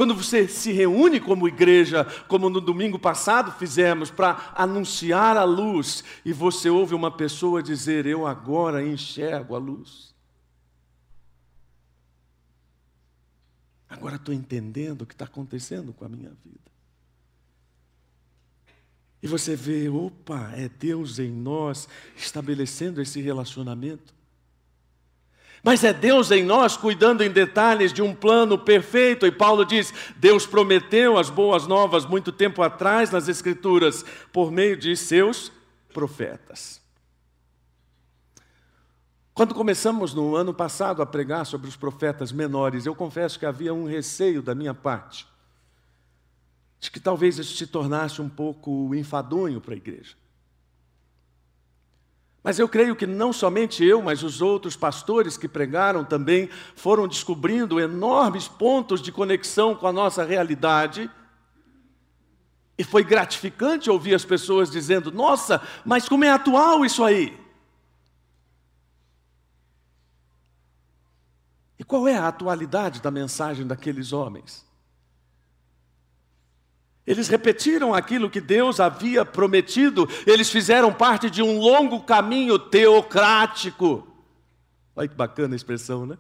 Quando 0.00 0.14
você 0.14 0.48
se 0.48 0.72
reúne 0.72 1.20
como 1.20 1.46
igreja, 1.46 2.06
como 2.26 2.48
no 2.48 2.58
domingo 2.58 2.98
passado 2.98 3.52
fizemos, 3.52 4.10
para 4.10 4.50
anunciar 4.56 5.36
a 5.36 5.44
luz, 5.44 6.02
e 6.24 6.32
você 6.32 6.70
ouve 6.70 6.94
uma 6.94 7.10
pessoa 7.10 7.62
dizer: 7.62 8.06
Eu 8.06 8.26
agora 8.26 8.82
enxergo 8.82 9.54
a 9.54 9.58
luz. 9.58 10.14
Agora 13.90 14.16
estou 14.16 14.32
entendendo 14.32 15.02
o 15.02 15.06
que 15.06 15.12
está 15.12 15.26
acontecendo 15.26 15.92
com 15.92 16.06
a 16.06 16.08
minha 16.08 16.30
vida. 16.30 16.70
E 19.22 19.26
você 19.26 19.54
vê, 19.54 19.90
opa, 19.90 20.50
é 20.56 20.66
Deus 20.66 21.18
em 21.18 21.30
nós 21.30 21.86
estabelecendo 22.16 23.02
esse 23.02 23.20
relacionamento. 23.20 24.14
Mas 25.62 25.84
é 25.84 25.92
Deus 25.92 26.30
em 26.30 26.42
nós 26.42 26.76
cuidando 26.76 27.22
em 27.22 27.30
detalhes 27.30 27.92
de 27.92 28.00
um 28.00 28.14
plano 28.14 28.58
perfeito. 28.58 29.26
E 29.26 29.32
Paulo 29.32 29.64
diz: 29.64 29.92
Deus 30.16 30.46
prometeu 30.46 31.18
as 31.18 31.28
boas 31.28 31.66
novas 31.66 32.06
muito 32.06 32.32
tempo 32.32 32.62
atrás 32.62 33.10
nas 33.10 33.28
Escrituras, 33.28 34.04
por 34.32 34.50
meio 34.50 34.76
de 34.76 34.96
seus 34.96 35.52
profetas. 35.92 36.80
Quando 39.34 39.54
começamos 39.54 40.12
no 40.12 40.34
ano 40.34 40.52
passado 40.52 41.00
a 41.00 41.06
pregar 41.06 41.46
sobre 41.46 41.68
os 41.68 41.76
profetas 41.76 42.32
menores, 42.32 42.84
eu 42.84 42.94
confesso 42.94 43.38
que 43.38 43.46
havia 43.46 43.72
um 43.72 43.86
receio 43.86 44.42
da 44.42 44.54
minha 44.54 44.74
parte, 44.74 45.26
de 46.78 46.90
que 46.90 47.00
talvez 47.00 47.38
isso 47.38 47.56
se 47.56 47.66
tornasse 47.66 48.20
um 48.20 48.28
pouco 48.28 48.94
enfadonho 48.94 49.60
para 49.60 49.74
a 49.74 49.76
igreja. 49.76 50.14
Mas 52.42 52.58
eu 52.58 52.68
creio 52.68 52.96
que 52.96 53.06
não 53.06 53.32
somente 53.32 53.84
eu, 53.84 54.00
mas 54.00 54.22
os 54.22 54.40
outros 54.40 54.74
pastores 54.74 55.36
que 55.36 55.46
pregaram 55.46 56.04
também 56.04 56.48
foram 56.74 57.06
descobrindo 57.06 57.78
enormes 57.78 58.48
pontos 58.48 59.02
de 59.02 59.12
conexão 59.12 59.74
com 59.74 59.86
a 59.86 59.92
nossa 59.92 60.24
realidade. 60.24 61.10
E 62.78 62.84
foi 62.84 63.04
gratificante 63.04 63.90
ouvir 63.90 64.14
as 64.14 64.24
pessoas 64.24 64.70
dizendo: 64.70 65.12
Nossa, 65.12 65.60
mas 65.84 66.08
como 66.08 66.24
é 66.24 66.30
atual 66.30 66.82
isso 66.82 67.04
aí? 67.04 67.38
E 71.78 71.84
qual 71.84 72.08
é 72.08 72.16
a 72.16 72.28
atualidade 72.28 73.02
da 73.02 73.10
mensagem 73.10 73.66
daqueles 73.66 74.14
homens? 74.14 74.69
Eles 77.06 77.28
repetiram 77.28 77.94
aquilo 77.94 78.30
que 78.30 78.40
Deus 78.40 78.78
havia 78.78 79.24
prometido, 79.24 80.08
eles 80.26 80.50
fizeram 80.50 80.92
parte 80.92 81.30
de 81.30 81.42
um 81.42 81.58
longo 81.58 82.00
caminho 82.00 82.58
teocrático. 82.58 84.06
Olha 84.94 85.08
que 85.08 85.14
bacana 85.14 85.54
a 85.54 85.56
expressão, 85.56 86.04
né? 86.04 86.18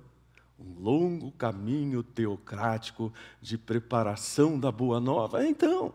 Um 0.58 0.82
longo 0.82 1.32
caminho 1.32 2.02
teocrático 2.02 3.12
de 3.40 3.56
preparação 3.56 4.58
da 4.58 4.72
boa 4.72 4.98
nova. 5.00 5.46
Então, 5.46 5.94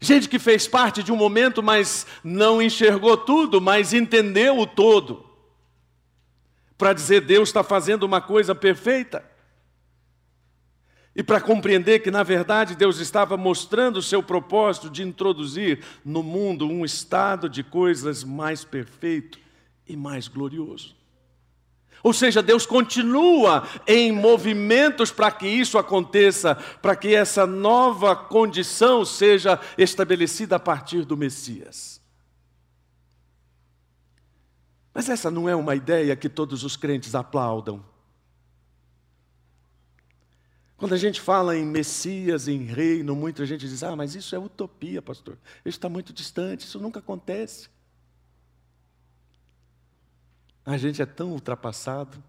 gente 0.00 0.28
que 0.28 0.38
fez 0.38 0.66
parte 0.66 1.02
de 1.02 1.12
um 1.12 1.16
momento, 1.16 1.62
mas 1.62 2.06
não 2.22 2.62
enxergou 2.62 3.16
tudo, 3.16 3.60
mas 3.60 3.92
entendeu 3.92 4.58
o 4.58 4.66
todo. 4.66 5.24
Para 6.78 6.92
dizer 6.92 7.20
Deus 7.20 7.48
está 7.48 7.62
fazendo 7.62 8.04
uma 8.04 8.20
coisa 8.20 8.54
perfeita. 8.54 9.31
E 11.14 11.22
para 11.22 11.40
compreender 11.40 12.00
que, 12.00 12.10
na 12.10 12.22
verdade, 12.22 12.74
Deus 12.74 12.98
estava 12.98 13.36
mostrando 13.36 13.98
o 13.98 14.02
seu 14.02 14.22
propósito 14.22 14.88
de 14.88 15.02
introduzir 15.02 15.84
no 16.04 16.22
mundo 16.22 16.66
um 16.66 16.84
estado 16.84 17.48
de 17.48 17.62
coisas 17.62 18.24
mais 18.24 18.64
perfeito 18.64 19.38
e 19.86 19.94
mais 19.94 20.26
glorioso. 20.26 20.96
Ou 22.02 22.12
seja, 22.12 22.42
Deus 22.42 22.66
continua 22.66 23.68
em 23.86 24.10
movimentos 24.10 25.12
para 25.12 25.30
que 25.30 25.46
isso 25.46 25.78
aconteça, 25.78 26.56
para 26.80 26.96
que 26.96 27.14
essa 27.14 27.46
nova 27.46 28.16
condição 28.16 29.04
seja 29.04 29.60
estabelecida 29.78 30.56
a 30.56 30.60
partir 30.60 31.04
do 31.04 31.16
Messias. 31.16 32.00
Mas 34.92 35.08
essa 35.08 35.30
não 35.30 35.48
é 35.48 35.54
uma 35.54 35.76
ideia 35.76 36.16
que 36.16 36.28
todos 36.28 36.64
os 36.64 36.76
crentes 36.76 37.14
aplaudam. 37.14 37.91
Quando 40.82 40.94
a 40.94 40.98
gente 40.98 41.20
fala 41.20 41.56
em 41.56 41.64
Messias, 41.64 42.48
em 42.48 42.64
reino, 42.64 43.14
muita 43.14 43.46
gente 43.46 43.68
diz: 43.68 43.84
ah, 43.84 43.94
mas 43.94 44.16
isso 44.16 44.34
é 44.34 44.38
utopia, 44.40 45.00
pastor. 45.00 45.38
Isso 45.64 45.78
está 45.78 45.88
muito 45.88 46.12
distante, 46.12 46.66
isso 46.66 46.80
nunca 46.80 46.98
acontece. 46.98 47.68
A 50.66 50.76
gente 50.76 51.00
é 51.00 51.06
tão 51.06 51.30
ultrapassado. 51.30 52.20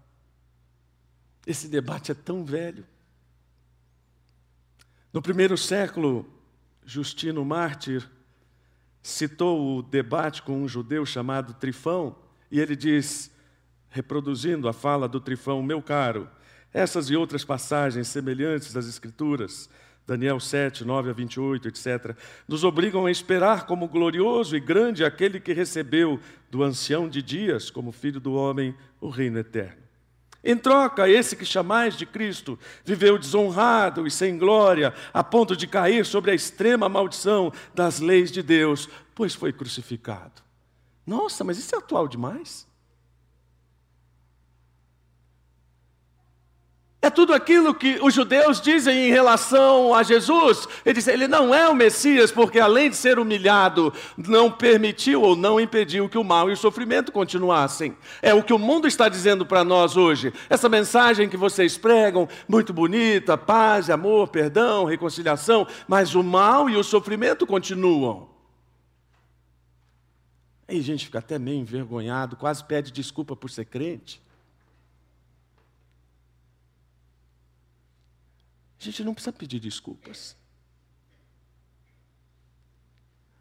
Esse 1.44 1.66
debate 1.66 2.12
é 2.12 2.14
tão 2.14 2.44
velho. 2.44 2.86
No 5.12 5.20
primeiro 5.20 5.58
século, 5.58 6.24
Justino 6.86 7.44
Mártir 7.44 8.08
citou 9.02 9.78
o 9.78 9.82
debate 9.82 10.42
com 10.42 10.62
um 10.62 10.68
judeu 10.68 11.04
chamado 11.04 11.54
Trifão, 11.54 12.14
e 12.52 12.60
ele 12.60 12.76
diz, 12.76 13.32
reproduzindo 13.88 14.68
a 14.68 14.72
fala 14.72 15.08
do 15.08 15.18
Trifão, 15.18 15.60
meu 15.60 15.82
caro, 15.82 16.30
essas 16.74 17.08
e 17.08 17.16
outras 17.16 17.44
passagens 17.44 18.08
semelhantes 18.08 18.72
das 18.72 18.88
Escrituras, 18.88 19.70
Daniel 20.04 20.40
7, 20.40 20.84
9 20.84 21.10
a 21.10 21.12
28, 21.12 21.68
etc., 21.68 22.16
nos 22.48 22.64
obrigam 22.64 23.06
a 23.06 23.10
esperar 23.10 23.64
como 23.64 23.88
glorioso 23.88 24.56
e 24.56 24.60
grande 24.60 25.04
aquele 25.04 25.38
que 25.38 25.52
recebeu 25.52 26.20
do 26.50 26.64
ancião 26.64 27.08
de 27.08 27.22
dias, 27.22 27.70
como 27.70 27.92
filho 27.92 28.20
do 28.20 28.34
homem, 28.34 28.74
o 29.00 29.08
reino 29.08 29.38
eterno. 29.38 29.84
Em 30.42 30.56
troca, 30.56 31.08
esse 31.08 31.36
que 31.36 31.46
chamais 31.46 31.96
de 31.96 32.04
Cristo 32.04 32.58
viveu 32.84 33.16
desonrado 33.18 34.06
e 34.06 34.10
sem 34.10 34.36
glória, 34.36 34.92
a 35.12 35.24
ponto 35.24 35.56
de 35.56 35.66
cair 35.66 36.04
sobre 36.04 36.32
a 36.32 36.34
extrema 36.34 36.86
maldição 36.86 37.50
das 37.72 37.98
leis 38.00 38.30
de 38.30 38.42
Deus, 38.42 38.88
pois 39.14 39.34
foi 39.34 39.52
crucificado. 39.54 40.42
Nossa, 41.06 41.44
mas 41.44 41.56
isso 41.56 41.74
é 41.74 41.78
atual 41.78 42.06
demais. 42.06 42.66
É 47.04 47.10
tudo 47.10 47.34
aquilo 47.34 47.74
que 47.74 47.98
os 48.00 48.14
judeus 48.14 48.62
dizem 48.62 49.08
em 49.08 49.10
relação 49.10 49.92
a 49.92 50.02
Jesus. 50.02 50.66
Ele 50.86 50.94
diz: 50.94 51.06
ele 51.06 51.28
não 51.28 51.54
é 51.54 51.68
o 51.68 51.74
Messias, 51.74 52.32
porque 52.32 52.58
além 52.58 52.88
de 52.88 52.96
ser 52.96 53.18
humilhado, 53.18 53.92
não 54.16 54.50
permitiu 54.50 55.20
ou 55.20 55.36
não 55.36 55.60
impediu 55.60 56.08
que 56.08 56.16
o 56.16 56.24
mal 56.24 56.48
e 56.48 56.54
o 56.54 56.56
sofrimento 56.56 57.12
continuassem. 57.12 57.94
É 58.22 58.32
o 58.32 58.42
que 58.42 58.54
o 58.54 58.58
mundo 58.58 58.88
está 58.88 59.06
dizendo 59.06 59.44
para 59.44 59.62
nós 59.62 59.98
hoje. 59.98 60.32
Essa 60.48 60.66
mensagem 60.66 61.28
que 61.28 61.36
vocês 61.36 61.76
pregam, 61.76 62.26
muito 62.48 62.72
bonita, 62.72 63.36
paz, 63.36 63.90
amor, 63.90 64.28
perdão, 64.28 64.86
reconciliação, 64.86 65.66
mas 65.86 66.14
o 66.14 66.22
mal 66.22 66.70
e 66.70 66.76
o 66.78 66.82
sofrimento 66.82 67.46
continuam. 67.46 68.30
Aí 70.66 70.78
a 70.78 70.82
gente 70.82 71.04
fica 71.04 71.18
até 71.18 71.38
meio 71.38 71.60
envergonhado, 71.60 72.34
quase 72.34 72.64
pede 72.64 72.90
desculpa 72.90 73.36
por 73.36 73.50
ser 73.50 73.66
crente. 73.66 74.23
A 78.80 78.84
gente 78.84 79.02
não 79.04 79.14
precisa 79.14 79.32
pedir 79.32 79.60
desculpas. 79.60 80.36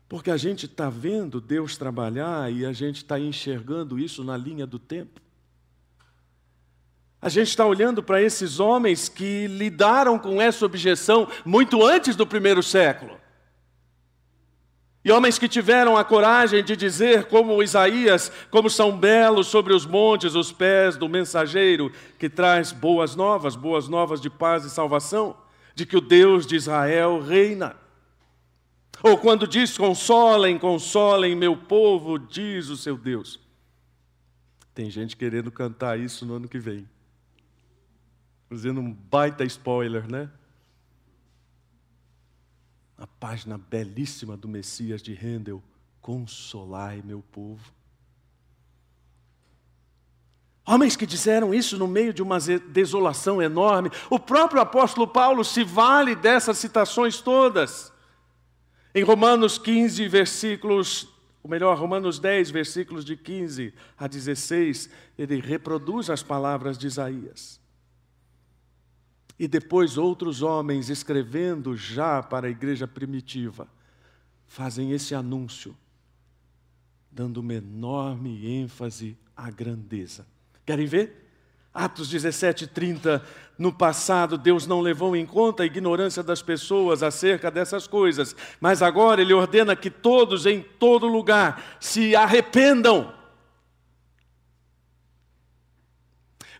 Porque 0.08 0.30
a 0.30 0.38
gente 0.38 0.66
está 0.68 0.90
vendo 0.90 1.42
Deus 1.42 1.76
trabalhar 1.76 2.52
e 2.52 2.66
a 2.66 2.72
gente 2.72 2.98
está 2.98 3.20
enxergando 3.20 3.98
isso 3.98 4.24
na 4.24 4.38
linha 4.38 4.68
do 4.68 4.78
tempo. 4.78 5.20
A 7.20 7.30
gente 7.30 7.48
está 7.48 7.66
olhando 7.66 8.04
para 8.04 8.22
esses 8.22 8.60
homens 8.60 9.08
que 9.08 9.48
lidaram 9.48 10.20
com 10.20 10.42
essa 10.42 10.66
objeção 10.66 11.28
muito 11.46 11.84
antes 11.84 12.16
do 12.16 12.28
primeiro 12.28 12.62
século. 12.62 13.18
E 15.06 15.12
homens 15.12 15.38
que 15.38 15.50
tiveram 15.50 15.98
a 15.98 16.04
coragem 16.04 16.64
de 16.64 16.78
dizer, 16.78 17.26
como 17.26 17.62
Isaías, 17.62 18.32
como 18.50 18.70
são 18.70 18.98
belos 18.98 19.48
sobre 19.48 19.74
os 19.74 19.86
montes 19.86 20.34
os 20.34 20.52
pés 20.52 20.96
do 20.96 21.10
mensageiro 21.10 21.92
que 22.18 22.30
traz 22.30 22.72
boas 22.72 23.14
novas, 23.14 23.56
boas 23.56 23.90
novas 23.90 24.22
de 24.22 24.30
paz 24.30 24.64
e 24.64 24.70
salvação, 24.70 25.36
de 25.76 25.86
que 25.86 25.98
o 25.98 26.02
Deus 26.02 26.48
de 26.48 26.56
Israel 26.56 27.20
reina. 27.20 27.76
Ou 29.02 29.18
quando 29.18 29.46
diz: 29.46 29.78
consolem, 29.78 30.58
consolem 30.58 31.36
meu 31.36 31.58
povo, 31.58 32.18
diz 32.18 32.70
o 32.70 32.78
seu 32.78 32.98
Deus. 32.98 33.38
Tem 34.74 34.90
gente 34.90 35.18
querendo 35.18 35.52
cantar 35.52 36.00
isso 36.00 36.26
no 36.26 36.36
ano 36.36 36.48
que 36.48 36.58
vem. 36.58 36.88
Fazendo 38.50 38.80
um 38.80 38.94
baita 38.94 39.44
spoiler, 39.44 40.10
né? 40.10 40.30
A 43.04 43.08
página 43.20 43.58
belíssima 43.58 44.38
do 44.38 44.48
Messias 44.48 45.02
de 45.02 45.14
Handel, 45.14 45.62
Consolai 46.02 47.02
meu 47.04 47.22
povo. 47.34 47.74
Homens 50.66 50.96
que 50.96 51.06
disseram 51.06 51.54
isso 51.54 51.78
no 51.78 51.86
meio 51.86 52.14
de 52.14 52.24
uma 52.24 52.40
desolação 52.40 53.42
enorme. 53.42 53.92
O 54.10 54.18
próprio 54.18 54.62
apóstolo 54.62 55.06
Paulo 55.06 55.44
se 55.44 55.66
vale 55.66 56.16
dessas 56.16 56.58
citações 56.58 57.20
todas. 57.20 57.92
Em 58.96 59.04
Romanos 59.04 59.58
15, 59.58 60.08
versículos, 60.08 61.10
ou 61.44 61.52
melhor, 61.52 61.78
Romanos 61.78 62.20
10, 62.20 62.52
versículos 62.52 63.04
de 63.04 63.18
15 63.18 63.74
a 63.98 64.08
16, 64.08 64.90
ele 65.18 65.42
reproduz 65.42 66.10
as 66.10 66.24
palavras 66.24 66.78
de 66.78 66.88
Isaías. 66.88 67.60
E 69.38 69.48
depois 69.48 69.98
outros 69.98 70.42
homens, 70.42 70.90
escrevendo 70.90 71.76
já 71.76 72.22
para 72.22 72.48
a 72.48 72.52
igreja 72.52 72.88
primitiva, 72.88 73.68
fazem 74.46 74.92
esse 74.92 75.16
anúncio, 75.16 75.76
dando 77.12 77.38
uma 77.38 77.56
enorme 77.56 78.48
ênfase 78.48 79.18
à 79.36 79.50
grandeza. 79.50 80.26
Querem 80.66 80.86
ver? 80.86 81.24
Atos 81.74 82.08
17, 82.08 82.68
30. 82.68 83.24
No 83.58 83.74
passado, 83.74 84.38
Deus 84.38 84.68
não 84.68 84.80
levou 84.80 85.16
em 85.16 85.26
conta 85.26 85.64
a 85.64 85.66
ignorância 85.66 86.22
das 86.22 86.42
pessoas 86.42 87.02
acerca 87.02 87.50
dessas 87.50 87.88
coisas, 87.88 88.36
mas 88.62 88.82
agora 88.82 89.22
Ele 89.22 89.34
ordena 89.34 89.76
que 89.76 89.90
todos, 89.90 90.46
em 90.46 90.62
todo 90.62 91.08
lugar, 91.08 91.78
se 91.80 92.16
arrependam. 92.16 93.14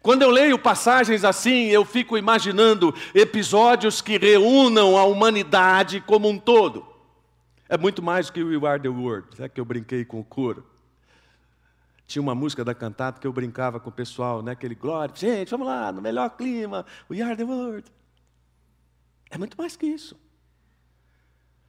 Quando 0.04 0.22
eu 0.22 0.30
leio 0.30 0.60
passagens 0.60 1.24
assim, 1.24 1.68
eu 1.68 1.86
fico 1.86 2.18
imaginando 2.18 2.94
episódios 3.16 4.02
que 4.02 4.18
reúnam 4.18 4.98
a 4.98 5.06
humanidade 5.06 6.02
como 6.02 6.28
um 6.28 6.38
todo. 6.38 6.86
É 7.70 7.78
muito 7.78 8.02
mais 8.02 8.26
do 8.28 8.34
que 8.34 8.44
We 8.44 8.68
Are 8.68 8.82
the 8.82 8.90
World, 8.90 9.42
é 9.42 9.48
que 9.48 9.62
eu 9.62 9.64
brinquei 9.64 10.04
com 10.04 10.20
o 10.20 10.24
coro. 10.26 10.66
Tinha 12.06 12.22
uma 12.22 12.36
música 12.36 12.66
da 12.66 12.76
cantata 12.76 13.22
que 13.22 13.26
eu 13.26 13.32
brincava 13.32 13.80
com 13.80 13.90
o 13.90 13.94
pessoal, 13.94 14.42
né? 14.42 14.52
Aquele 14.52 14.76
glória, 14.76 15.16
gente, 15.16 15.50
vamos 15.50 15.68
lá, 15.68 15.90
no 15.90 16.02
melhor 16.02 16.32
clima, 16.32 16.86
we 17.10 17.22
are 17.22 17.38
the 17.38 17.46
world. 17.46 17.90
É 19.32 19.38
muito 19.38 19.58
mais 19.58 19.78
que 19.78 19.86
isso. 19.86 20.20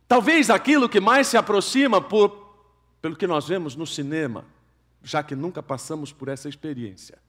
Talvez 0.09 0.51
aquilo 0.51 0.89
que 0.89 0.99
mais 0.99 1.29
se 1.29 1.37
aproxima 1.37 2.01
por, 2.01 2.59
pelo 3.01 3.15
que 3.15 3.29
nós 3.29 3.47
vemos 3.47 3.77
no 3.77 3.87
cinema, 3.87 4.45
já 5.05 5.23
que 5.23 5.37
nunca 5.37 5.63
passamos 5.63 6.13
por 6.13 6.27
essa 6.27 6.49
experiência, 6.49 7.23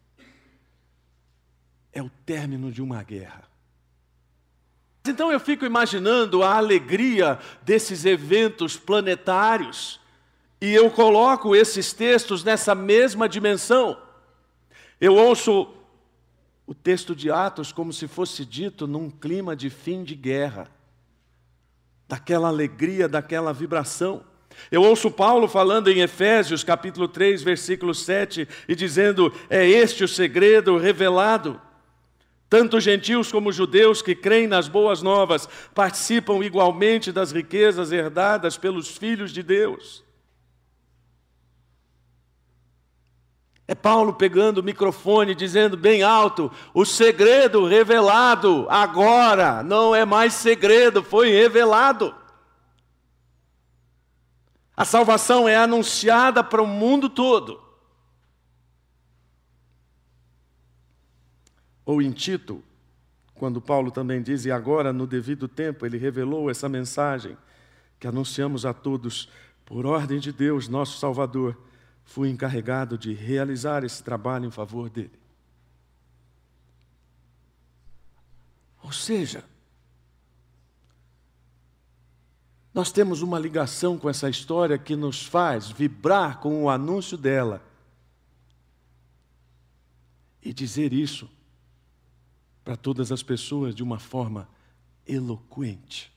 é 1.96 2.02
o 2.02 2.12
término 2.26 2.72
de 2.72 2.82
uma 2.82 3.02
guerra. 3.02 3.44
Então 5.08 5.32
eu 5.32 5.40
fico 5.40 5.66
imaginando 5.66 6.44
a 6.44 6.58
alegria 6.58 7.40
desses 7.64 8.06
eventos 8.06 8.76
planetários 8.76 10.00
e 10.60 10.74
eu 10.74 10.92
coloco 10.92 11.56
esses 11.56 11.94
textos 11.94 12.44
nessa 12.44 12.76
mesma 12.76 13.30
dimensão. 13.30 13.98
Eu 15.00 15.16
ouço 15.16 15.74
o 16.68 16.74
texto 16.74 17.16
de 17.16 17.32
Atos 17.32 17.72
como 17.72 17.94
se 17.94 18.08
fosse 18.08 18.44
dito 18.44 18.88
num 18.88 19.10
clima 19.10 19.56
de 19.56 19.70
fim 19.70 20.04
de 20.04 20.16
guerra, 20.16 20.68
daquela 22.08 22.50
alegria, 22.50 23.08
daquela 23.08 23.54
vibração. 23.54 24.24
Eu 24.72 24.82
ouço 24.82 25.12
Paulo 25.12 25.48
falando 25.48 25.90
em 25.90 26.00
Efésios, 26.00 26.64
capítulo 26.64 27.08
3, 27.08 27.44
versículo 27.44 27.94
7, 27.94 28.48
e 28.68 28.76
dizendo: 28.76 29.32
É 29.50 29.66
este 29.66 30.04
o 30.04 30.08
segredo 30.08 30.78
revelado. 30.78 31.62
Tanto 32.50 32.80
gentios 32.80 33.32
como 33.32 33.52
judeus 33.52 34.02
que 34.02 34.16
creem 34.16 34.48
nas 34.48 34.68
boas 34.68 35.02
novas 35.02 35.50
participam 35.74 36.44
igualmente 36.44 37.12
das 37.12 37.32
riquezas 37.32 37.92
herdadas 37.92 38.58
pelos 38.58 38.96
filhos 38.96 39.32
de 39.32 39.42
Deus. 39.42 40.06
É 43.68 43.74
Paulo 43.74 44.14
pegando 44.14 44.60
o 44.60 44.64
microfone, 44.64 45.34
dizendo 45.34 45.76
bem 45.76 46.04
alto: 46.04 46.52
o 46.72 46.86
segredo 46.86 47.66
revelado 47.66 48.68
agora 48.70 49.64
não 49.64 49.96
é 49.96 50.06
mais 50.06 50.34
segredo, 50.36 51.02
foi 51.02 51.32
revelado. 51.32 52.14
A 54.78 54.86
salvação 54.86 55.50
é 55.50 55.56
anunciada 55.56 56.44
para 56.44 56.62
o 56.62 56.68
mundo 56.68 57.10
todo. 57.10 57.64
Ou 61.86 62.02
em 62.02 62.12
Tito, 62.12 62.63
quando 63.36 63.62
Paulo 63.62 63.91
também 63.91 64.21
diz, 64.21 64.45
e 64.45 64.52
agora, 64.52 64.91
no 64.91 65.06
devido 65.06 65.48
tempo, 65.48 65.86
ele 65.86 65.98
revelou 65.98 66.50
essa 66.50 66.67
mensagem 66.67 67.38
que 68.00 68.08
anunciamos 68.08 68.65
a 68.65 68.74
todos, 68.74 69.30
por 69.65 69.86
ordem 69.86 70.19
de 70.19 70.32
Deus, 70.32 70.67
nosso 70.67 70.98
Salvador 71.00 71.58
fui 72.06 72.30
encarregado 72.30 72.98
de 72.98 73.13
realizar 73.13 73.84
esse 73.84 74.04
trabalho 74.04 74.45
em 74.45 74.52
favor 74.52 74.89
dele. 74.89 75.19
Ou 78.84 78.91
seja, 78.91 79.43
nós 82.71 82.91
temos 82.91 83.21
uma 83.21 83.39
ligação 83.39 83.98
com 83.98 84.08
essa 84.08 84.30
história 84.30 84.78
que 84.78 84.95
nos 84.95 85.26
faz 85.26 85.69
vibrar 85.69 86.39
com 86.39 86.63
o 86.63 86.69
anúncio 86.69 87.17
dela 87.17 87.65
e 90.43 90.54
dizer 90.54 90.93
isso 90.93 91.28
para 92.65 92.75
todas 92.75 93.12
as 93.12 93.23
pessoas 93.23 93.73
de 93.73 93.82
uma 93.82 93.99
forma 93.99 94.49
eloquente. 95.08 96.12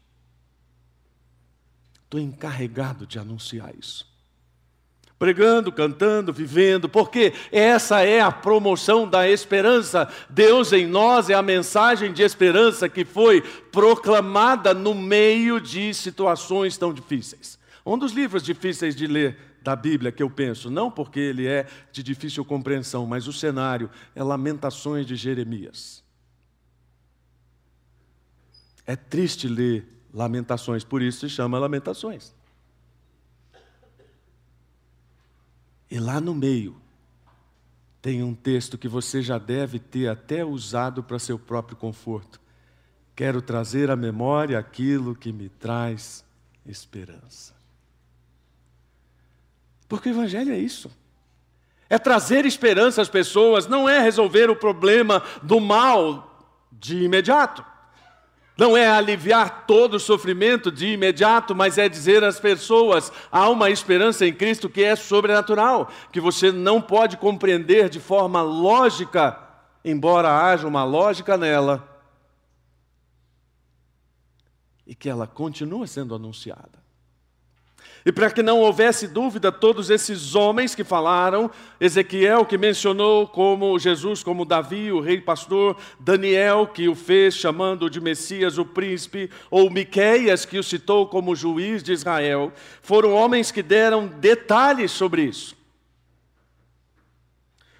Estou 2.02 2.18
encarregado 2.18 3.06
de 3.06 3.18
anunciar 3.18 3.72
isso 3.78 4.08
pregando, 5.18 5.72
cantando, 5.72 6.32
vivendo, 6.32 6.88
porque 6.88 7.32
essa 7.50 8.02
é 8.02 8.20
a 8.20 8.30
promoção 8.30 9.08
da 9.08 9.28
esperança. 9.28 10.08
Deus 10.30 10.72
em 10.72 10.86
nós 10.86 11.28
é 11.28 11.34
a 11.34 11.42
mensagem 11.42 12.12
de 12.12 12.22
esperança 12.22 12.88
que 12.88 13.04
foi 13.04 13.40
proclamada 13.72 14.72
no 14.72 14.94
meio 14.94 15.60
de 15.60 15.92
situações 15.92 16.78
tão 16.78 16.92
difíceis. 16.92 17.58
Um 17.84 17.98
dos 17.98 18.12
livros 18.12 18.42
difíceis 18.42 18.94
de 18.94 19.06
ler 19.06 19.36
da 19.60 19.74
Bíblia 19.74 20.12
que 20.12 20.22
eu 20.22 20.30
penso, 20.30 20.70
não 20.70 20.90
porque 20.90 21.18
ele 21.18 21.46
é 21.46 21.66
de 21.90 22.02
difícil 22.02 22.44
compreensão, 22.44 23.04
mas 23.04 23.26
o 23.26 23.32
cenário 23.32 23.90
é 24.14 24.22
Lamentações 24.22 25.04
de 25.04 25.16
Jeremias. 25.16 26.06
É 28.88 28.96
triste 28.96 29.46
ler 29.46 29.86
Lamentações, 30.14 30.82
por 30.82 31.02
isso 31.02 31.20
se 31.20 31.28
chama 31.28 31.58
Lamentações. 31.58 32.34
E 35.90 36.00
lá 36.00 36.22
no 36.22 36.34
meio 36.34 36.74
tem 38.00 38.22
um 38.22 38.34
texto 38.34 38.78
que 38.78 38.88
você 38.88 39.20
já 39.20 39.36
deve 39.36 39.78
ter 39.78 40.08
até 40.08 40.42
usado 40.42 41.02
para 41.02 41.18
seu 41.18 41.38
próprio 41.38 41.76
conforto. 41.76 42.40
Quero 43.14 43.42
trazer 43.42 43.90
à 43.90 43.96
memória 43.96 44.58
aquilo 44.58 45.14
que 45.14 45.34
me 45.34 45.50
traz 45.50 46.24
esperança. 46.64 47.54
Porque 49.86 50.08
o 50.08 50.12
Evangelho 50.12 50.54
é 50.54 50.58
isso. 50.58 50.90
É 51.90 51.98
trazer 51.98 52.46
esperança 52.46 53.02
às 53.02 53.08
pessoas, 53.10 53.66
não 53.66 53.86
é 53.86 54.00
resolver 54.00 54.48
o 54.48 54.56
problema 54.56 55.22
do 55.42 55.60
mal 55.60 56.56
de 56.72 57.02
imediato. 57.02 57.62
Não 58.58 58.76
é 58.76 58.88
aliviar 58.88 59.66
todo 59.68 59.94
o 59.94 60.00
sofrimento 60.00 60.72
de 60.72 60.88
imediato, 60.88 61.54
mas 61.54 61.78
é 61.78 61.88
dizer 61.88 62.24
às 62.24 62.40
pessoas: 62.40 63.12
há 63.30 63.48
uma 63.48 63.70
esperança 63.70 64.26
em 64.26 64.34
Cristo 64.34 64.68
que 64.68 64.82
é 64.82 64.96
sobrenatural, 64.96 65.88
que 66.10 66.20
você 66.20 66.50
não 66.50 66.82
pode 66.82 67.16
compreender 67.18 67.88
de 67.88 68.00
forma 68.00 68.42
lógica, 68.42 69.38
embora 69.84 70.44
haja 70.44 70.66
uma 70.66 70.82
lógica 70.82 71.36
nela, 71.36 71.88
e 74.84 74.92
que 74.92 75.08
ela 75.08 75.28
continua 75.28 75.86
sendo 75.86 76.12
anunciada. 76.12 76.77
E 78.08 78.12
para 78.12 78.30
que 78.30 78.42
não 78.42 78.60
houvesse 78.60 79.06
dúvida, 79.06 79.52
todos 79.52 79.90
esses 79.90 80.34
homens 80.34 80.74
que 80.74 80.82
falaram, 80.82 81.50
Ezequiel 81.78 82.46
que 82.46 82.56
mencionou 82.56 83.26
como 83.26 83.78
Jesus, 83.78 84.22
como 84.22 84.46
Davi, 84.46 84.90
o 84.90 84.98
rei 84.98 85.20
pastor, 85.20 85.76
Daniel 86.00 86.66
que 86.66 86.88
o 86.88 86.94
fez 86.94 87.34
chamando 87.34 87.90
de 87.90 88.00
Messias 88.00 88.56
o 88.56 88.64
príncipe, 88.64 89.28
ou 89.50 89.68
Miqueias 89.68 90.46
que 90.46 90.58
o 90.58 90.62
citou 90.62 91.06
como 91.06 91.36
juiz 91.36 91.82
de 91.82 91.92
Israel, 91.92 92.50
foram 92.80 93.12
homens 93.12 93.50
que 93.50 93.62
deram 93.62 94.06
detalhes 94.06 94.90
sobre 94.90 95.24
isso 95.24 95.57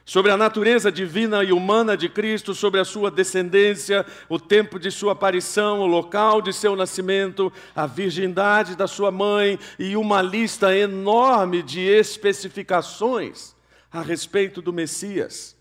sobre 0.09 0.33
a 0.33 0.39
natureza 0.39 0.91
divina 0.91 1.45
e 1.45 1.53
humana 1.53 1.95
de 1.95 2.09
Cristo, 2.09 2.55
sobre 2.55 2.81
a 2.81 2.85
sua 2.85 3.11
descendência, 3.11 4.07
o 4.27 4.41
tempo 4.41 4.79
de 4.79 4.91
sua 4.91 5.13
aparição, 5.13 5.81
o 5.81 5.87
local 5.87 6.41
de 6.41 6.51
seu 6.51 6.75
nascimento, 6.75 7.53
a 7.77 7.87
virgindade 7.87 8.75
da 8.75 8.87
sua 8.87 9.11
mãe 9.11 9.59
e 9.79 9.99
uma 9.99 10.23
lista 10.23 10.75
enorme 10.75 11.63
de 11.63 11.81
especificações 11.81 13.55
a 13.93 14.01
respeito 14.01 14.63
do 14.63 14.73
Messias, 14.73 15.55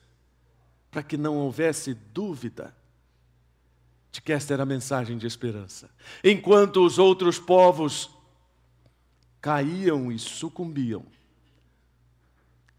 para 0.89 1.03
que 1.03 1.17
não 1.17 1.35
houvesse 1.35 1.93
dúvida 1.93 2.73
de 4.13 4.21
que 4.21 4.31
esta 4.31 4.53
era 4.53 4.63
a 4.63 4.65
mensagem 4.65 5.17
de 5.17 5.27
esperança. 5.27 5.89
Enquanto 6.23 6.85
os 6.85 6.97
outros 6.97 7.37
povos 7.37 8.09
caíam 9.41 10.09
e 10.09 10.17
sucumbiam, 10.17 11.05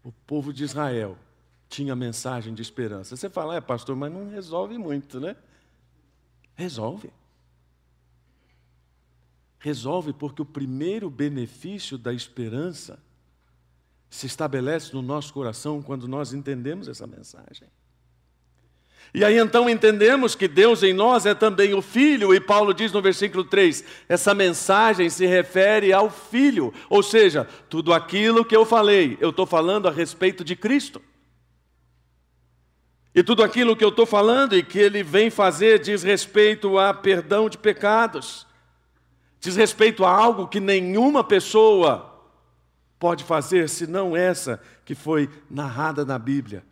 o 0.03 0.11
povo 0.25 0.51
de 0.51 0.63
Israel 0.63 1.15
tinha 1.69 1.95
mensagem 1.95 2.53
de 2.53 2.61
esperança. 2.61 3.15
Você 3.15 3.29
fala, 3.29 3.55
é 3.55 3.61
pastor, 3.61 3.95
mas 3.95 4.11
não 4.11 4.27
resolve 4.27 4.77
muito, 4.77 5.19
né? 5.19 5.35
Resolve. 6.55 7.11
Resolve 9.59 10.11
porque 10.11 10.41
o 10.41 10.45
primeiro 10.45 11.09
benefício 11.09 11.97
da 11.97 12.11
esperança 12.11 12.99
se 14.09 14.25
estabelece 14.25 14.93
no 14.93 15.01
nosso 15.03 15.31
coração 15.31 15.81
quando 15.81 16.07
nós 16.07 16.33
entendemos 16.33 16.87
essa 16.87 17.05
mensagem. 17.05 17.67
E 19.13 19.23
aí 19.23 19.37
então 19.37 19.69
entendemos 19.69 20.35
que 20.35 20.47
Deus 20.47 20.83
em 20.83 20.93
nós 20.93 21.25
é 21.25 21.33
também 21.33 21.73
o 21.73 21.81
Filho, 21.81 22.33
e 22.33 22.39
Paulo 22.39 22.73
diz 22.73 22.91
no 22.91 23.01
versículo 23.01 23.43
3: 23.43 23.83
essa 24.07 24.33
mensagem 24.33 25.09
se 25.09 25.25
refere 25.25 25.91
ao 25.91 26.09
Filho, 26.09 26.73
ou 26.89 27.01
seja, 27.01 27.45
tudo 27.69 27.93
aquilo 27.93 28.45
que 28.45 28.55
eu 28.55 28.65
falei, 28.65 29.17
eu 29.19 29.31
estou 29.31 29.45
falando 29.45 29.87
a 29.87 29.91
respeito 29.91 30.43
de 30.43 30.55
Cristo. 30.55 31.01
E 33.13 33.23
tudo 33.23 33.43
aquilo 33.43 33.75
que 33.75 33.83
eu 33.83 33.89
estou 33.89 34.05
falando 34.05 34.55
e 34.55 34.63
que 34.63 34.77
ele 34.77 35.03
vem 35.03 35.29
fazer 35.29 35.79
diz 35.79 36.03
respeito 36.03 36.77
a 36.77 36.93
perdão 36.93 37.49
de 37.49 37.57
pecados, 37.57 38.45
diz 39.39 39.55
respeito 39.55 40.05
a 40.05 40.11
algo 40.11 40.47
que 40.47 40.59
nenhuma 40.59 41.23
pessoa 41.23 42.05
pode 42.99 43.23
fazer 43.23 43.69
senão 43.69 44.15
essa 44.15 44.61
que 44.85 44.93
foi 44.93 45.29
narrada 45.49 46.05
na 46.05 46.19
Bíblia. 46.19 46.63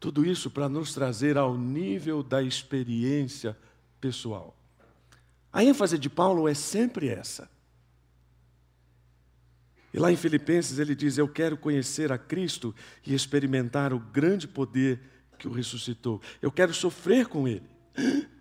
Tudo 0.00 0.24
isso 0.24 0.50
para 0.50 0.68
nos 0.68 0.92
trazer 0.92 1.38
ao 1.38 1.56
nível 1.56 2.22
da 2.22 2.42
experiência 2.42 3.56
pessoal. 4.00 4.54
A 5.52 5.64
ênfase 5.64 5.98
de 5.98 6.10
Paulo 6.10 6.48
é 6.48 6.54
sempre 6.54 7.08
essa. 7.08 7.48
E 9.96 9.98
lá 9.98 10.12
em 10.12 10.16
Filipenses 10.16 10.78
ele 10.78 10.94
diz: 10.94 11.16
Eu 11.16 11.26
quero 11.26 11.56
conhecer 11.56 12.12
a 12.12 12.18
Cristo 12.18 12.74
e 13.04 13.14
experimentar 13.14 13.94
o 13.94 13.98
grande 13.98 14.46
poder 14.46 15.00
que 15.38 15.48
o 15.48 15.52
ressuscitou. 15.52 16.20
Eu 16.42 16.52
quero 16.52 16.74
sofrer 16.74 17.26
com 17.26 17.48
Ele. 17.48 17.66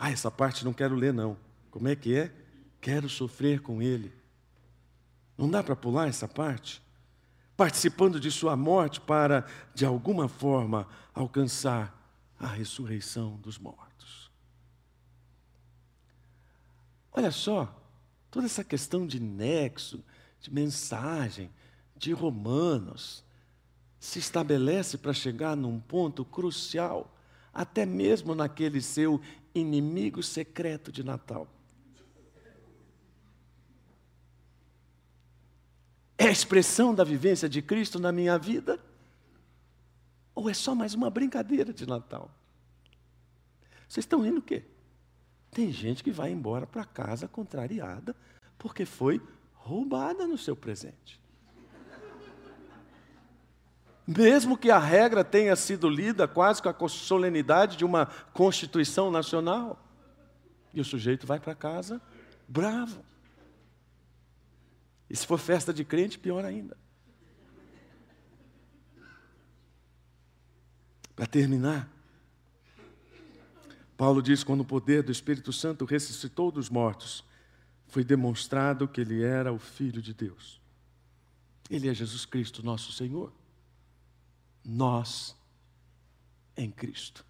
Ah, 0.00 0.12
essa 0.12 0.30
parte 0.30 0.64
não 0.64 0.72
quero 0.72 0.94
ler, 0.94 1.12
não. 1.12 1.36
Como 1.72 1.88
é 1.88 1.96
que 1.96 2.14
é? 2.14 2.32
Quero 2.80 3.08
sofrer 3.08 3.60
com 3.60 3.82
Ele. 3.82 4.12
Não 5.36 5.50
dá 5.50 5.60
para 5.60 5.74
pular 5.74 6.06
essa 6.06 6.28
parte? 6.28 6.80
Participando 7.56 8.20
de 8.20 8.30
Sua 8.30 8.56
morte 8.56 9.00
para, 9.00 9.44
de 9.74 9.84
alguma 9.84 10.28
forma, 10.28 10.86
alcançar 11.12 11.92
a 12.38 12.46
ressurreição 12.46 13.38
dos 13.38 13.58
mortos. 13.58 14.30
Olha 17.12 17.32
só, 17.32 17.87
Toda 18.30 18.46
essa 18.46 18.62
questão 18.62 19.06
de 19.06 19.20
nexo, 19.20 20.04
de 20.40 20.52
mensagem, 20.52 21.50
de 21.96 22.12
Romanos, 22.12 23.24
se 23.98 24.18
estabelece 24.18 24.98
para 24.98 25.12
chegar 25.12 25.56
num 25.56 25.80
ponto 25.80 26.24
crucial, 26.24 27.16
até 27.52 27.84
mesmo 27.84 28.34
naquele 28.34 28.80
seu 28.80 29.20
inimigo 29.54 30.22
secreto 30.22 30.92
de 30.92 31.02
Natal. 31.02 31.48
É 36.16 36.26
a 36.26 36.32
expressão 36.32 36.94
da 36.94 37.04
vivência 37.04 37.48
de 37.48 37.62
Cristo 37.62 37.98
na 37.98 38.12
minha 38.12 38.36
vida? 38.38 38.78
Ou 40.34 40.50
é 40.50 40.54
só 40.54 40.74
mais 40.74 40.94
uma 40.94 41.10
brincadeira 41.10 41.72
de 41.72 41.86
Natal? 41.86 42.30
Vocês 43.88 44.04
estão 44.04 44.20
rindo 44.20 44.38
o 44.38 44.42
quê? 44.42 44.64
Tem 45.50 45.72
gente 45.72 46.04
que 46.04 46.10
vai 46.10 46.30
embora 46.30 46.66
para 46.66 46.84
casa 46.84 47.26
contrariada 47.26 48.14
porque 48.58 48.84
foi 48.84 49.20
roubada 49.54 50.26
no 50.26 50.38
seu 50.38 50.56
presente. 50.56 51.20
Mesmo 54.06 54.56
que 54.56 54.70
a 54.70 54.78
regra 54.78 55.22
tenha 55.22 55.54
sido 55.54 55.88
lida 55.88 56.26
quase 56.26 56.62
com 56.62 56.84
a 56.84 56.88
solenidade 56.88 57.76
de 57.76 57.84
uma 57.84 58.06
Constituição 58.32 59.10
Nacional. 59.10 59.84
E 60.72 60.80
o 60.80 60.84
sujeito 60.84 61.26
vai 61.26 61.38
para 61.38 61.54
casa 61.54 62.00
bravo. 62.48 63.04
E 65.10 65.16
se 65.16 65.26
for 65.26 65.38
festa 65.38 65.72
de 65.72 65.84
crente, 65.84 66.18
pior 66.18 66.44
ainda. 66.44 66.76
Para 71.14 71.26
terminar, 71.26 71.90
Paulo 73.98 74.22
diz: 74.22 74.44
quando 74.44 74.60
o 74.60 74.64
poder 74.64 75.02
do 75.02 75.10
Espírito 75.10 75.52
Santo 75.52 75.84
ressuscitou 75.84 76.52
dos 76.52 76.70
mortos, 76.70 77.24
foi 77.88 78.04
demonstrado 78.04 78.86
que 78.86 79.00
ele 79.00 79.24
era 79.24 79.52
o 79.52 79.58
Filho 79.58 80.00
de 80.00 80.14
Deus. 80.14 80.60
Ele 81.68 81.88
é 81.88 81.92
Jesus 81.92 82.24
Cristo, 82.24 82.64
nosso 82.64 82.92
Senhor. 82.92 83.32
Nós 84.64 85.36
em 86.56 86.70
Cristo. 86.70 87.26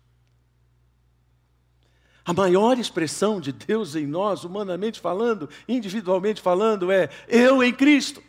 A 2.25 2.35
maior 2.35 2.79
expressão 2.79 3.41
de 3.41 3.51
Deus 3.51 3.97
em 3.97 4.07
nós, 4.07 4.45
humanamente 4.45 5.01
falando, 5.01 5.49
individualmente 5.67 6.43
falando, 6.43 6.93
é 6.93 7.09
eu 7.27 7.65
em 7.65 7.73
Cristo. 7.73 8.23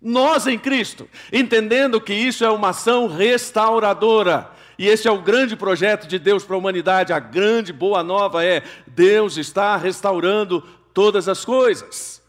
Nós 0.00 0.46
em 0.46 0.58
Cristo, 0.58 1.08
entendendo 1.32 2.00
que 2.00 2.14
isso 2.14 2.44
é 2.44 2.50
uma 2.50 2.68
ação 2.68 3.08
restauradora. 3.08 4.59
E 4.80 4.88
esse 4.88 5.06
é 5.06 5.10
o 5.10 5.20
grande 5.20 5.56
projeto 5.56 6.06
de 6.06 6.18
Deus 6.18 6.42
para 6.42 6.56
a 6.56 6.58
humanidade. 6.58 7.12
A 7.12 7.18
grande 7.18 7.70
boa 7.70 8.02
nova 8.02 8.42
é: 8.42 8.62
Deus 8.86 9.36
está 9.36 9.76
restaurando 9.76 10.62
todas 10.94 11.28
as 11.28 11.44
coisas. 11.44 12.22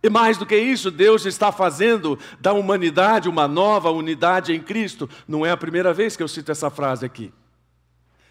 E 0.00 0.08
mais 0.08 0.38
do 0.38 0.46
que 0.46 0.56
isso, 0.56 0.92
Deus 0.92 1.26
está 1.26 1.50
fazendo 1.50 2.16
da 2.38 2.52
humanidade 2.52 3.28
uma 3.28 3.48
nova 3.48 3.90
unidade 3.90 4.52
em 4.54 4.60
Cristo. 4.60 5.10
Não 5.26 5.44
é 5.44 5.50
a 5.50 5.56
primeira 5.56 5.92
vez 5.92 6.16
que 6.16 6.22
eu 6.22 6.28
cito 6.28 6.52
essa 6.52 6.70
frase 6.70 7.04
aqui. 7.04 7.34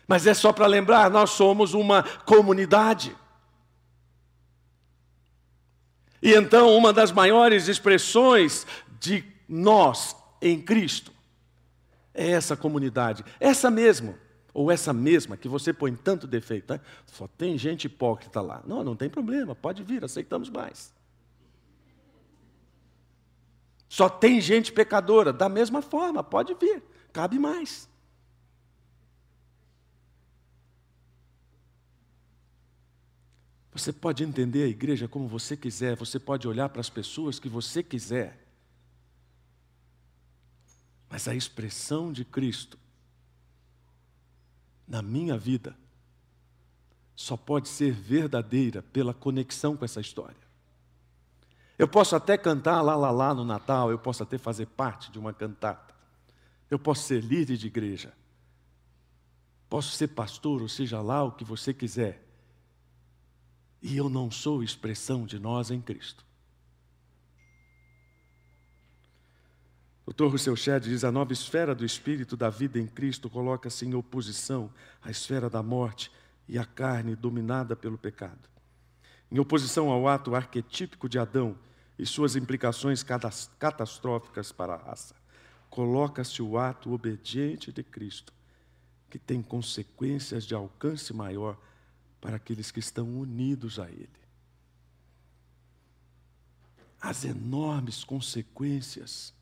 Mas 0.07 0.25
é 0.25 0.33
só 0.33 0.53
para 0.53 0.65
lembrar: 0.65 1.09
nós 1.09 1.31
somos 1.31 1.73
uma 1.73 2.03
comunidade. 2.25 3.13
E 6.23 6.33
então, 6.33 6.73
uma 6.73 6.93
das 6.93 7.11
maiores 7.11 7.67
expressões 7.67 8.65
de 8.97 9.25
nós 9.45 10.15
em 10.41 10.57
Cristo 10.57 11.10
é 12.13 12.31
essa 12.31 12.55
comunidade, 12.55 13.23
essa 13.39 13.71
mesmo, 13.71 14.17
ou 14.53 14.69
essa 14.69 14.91
mesma 14.91 15.37
que 15.37 15.47
você 15.47 15.71
põe 15.71 15.95
tanto 15.95 16.27
defeito, 16.27 16.73
né? 16.73 16.79
só 17.05 17.27
tem 17.27 17.57
gente 17.57 17.85
hipócrita 17.85 18.41
lá. 18.41 18.61
Não, 18.65 18.83
não 18.83 18.95
tem 18.95 19.09
problema, 19.09 19.55
pode 19.55 19.83
vir, 19.83 20.03
aceitamos 20.03 20.49
mais. 20.49 20.93
Só 23.87 24.09
tem 24.09 24.39
gente 24.39 24.71
pecadora, 24.71 25.33
da 25.33 25.49
mesma 25.49 25.81
forma, 25.81 26.23
pode 26.23 26.53
vir, 26.53 26.81
cabe 27.11 27.37
mais. 27.37 27.89
Você 33.73 33.93
pode 33.93 34.23
entender 34.23 34.63
a 34.63 34.67
igreja 34.67 35.07
como 35.07 35.27
você 35.27 35.55
quiser, 35.55 35.95
você 35.95 36.19
pode 36.19 36.47
olhar 36.47 36.67
para 36.69 36.81
as 36.81 36.89
pessoas 36.89 37.39
que 37.39 37.47
você 37.47 37.81
quiser. 37.81 38.40
Mas 41.11 41.27
a 41.27 41.35
expressão 41.35 42.13
de 42.13 42.23
Cristo 42.23 42.79
na 44.87 45.01
minha 45.01 45.37
vida 45.37 45.75
só 47.13 47.35
pode 47.35 47.67
ser 47.67 47.91
verdadeira 47.91 48.81
pela 48.81 49.13
conexão 49.13 49.75
com 49.75 49.83
essa 49.83 49.99
história. 49.99 50.39
Eu 51.77 51.87
posso 51.87 52.15
até 52.15 52.37
cantar 52.37 52.81
lá, 52.81 52.95
lá, 52.95 53.11
lá 53.11 53.33
no 53.33 53.43
Natal, 53.43 53.91
eu 53.91 53.99
posso 53.99 54.23
até 54.23 54.37
fazer 54.37 54.67
parte 54.67 55.11
de 55.11 55.19
uma 55.19 55.33
cantata, 55.33 55.93
eu 56.69 56.79
posso 56.79 57.03
ser 57.03 57.21
líder 57.21 57.57
de 57.57 57.67
igreja, 57.67 58.13
posso 59.69 59.91
ser 59.91 60.09
pastor, 60.09 60.61
ou 60.61 60.69
seja 60.69 61.01
lá 61.01 61.23
o 61.23 61.31
que 61.33 61.43
você 61.43 61.73
quiser. 61.73 62.25
E 63.81 63.97
eu 63.97 64.09
não 64.09 64.31
sou 64.31 64.63
expressão 64.63 65.25
de 65.25 65.39
nós 65.39 65.71
em 65.71 65.81
Cristo. 65.81 66.23
O 70.11 70.13
Dr. 70.13 70.27
Rousseau 70.27 70.57
Shedd 70.57 70.83
diz: 70.83 71.05
a 71.05 71.11
nova 71.11 71.31
esfera 71.31 71.73
do 71.73 71.85
espírito 71.85 72.35
da 72.35 72.49
vida 72.49 72.77
em 72.77 72.85
Cristo 72.85 73.29
coloca-se 73.29 73.85
em 73.85 73.93
oposição 73.93 74.69
à 75.01 75.09
esfera 75.09 75.49
da 75.49 75.63
morte 75.63 76.11
e 76.49 76.59
à 76.59 76.65
carne 76.65 77.15
dominada 77.15 77.77
pelo 77.77 77.97
pecado. 77.97 78.49
Em 79.31 79.39
oposição 79.39 79.89
ao 79.89 80.09
ato 80.09 80.35
arquetípico 80.35 81.07
de 81.07 81.17
Adão 81.17 81.57
e 81.97 82.05
suas 82.05 82.35
implicações 82.35 83.05
catastróficas 83.57 84.51
para 84.51 84.73
a 84.73 84.77
raça, 84.77 85.15
coloca-se 85.69 86.41
o 86.41 86.57
ato 86.57 86.91
obediente 86.91 87.71
de 87.71 87.81
Cristo, 87.81 88.33
que 89.09 89.17
tem 89.17 89.41
consequências 89.41 90.43
de 90.43 90.53
alcance 90.53 91.13
maior 91.13 91.57
para 92.19 92.35
aqueles 92.35 92.69
que 92.69 92.81
estão 92.81 93.07
unidos 93.17 93.79
a 93.79 93.89
Ele. 93.89 94.09
As 96.99 97.23
enormes 97.23 98.03
consequências 98.03 99.33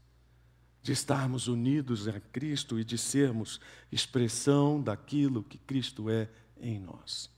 de 0.81 0.91
estarmos 0.91 1.47
unidos 1.47 2.07
a 2.07 2.19
Cristo 2.19 2.79
e 2.79 2.83
de 2.83 2.97
sermos 2.97 3.59
expressão 3.91 4.81
daquilo 4.81 5.43
que 5.43 5.57
Cristo 5.57 6.09
é 6.09 6.29
em 6.59 6.79
nós. 6.79 7.29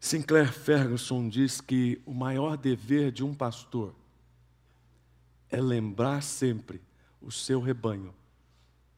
Sinclair 0.00 0.52
Ferguson 0.52 1.28
diz 1.28 1.60
que 1.60 2.00
o 2.06 2.14
maior 2.14 2.56
dever 2.56 3.12
de 3.12 3.22
um 3.22 3.34
pastor 3.34 3.94
é 5.50 5.60
lembrar 5.60 6.22
sempre 6.22 6.80
o 7.20 7.30
seu 7.30 7.60
rebanho 7.60 8.14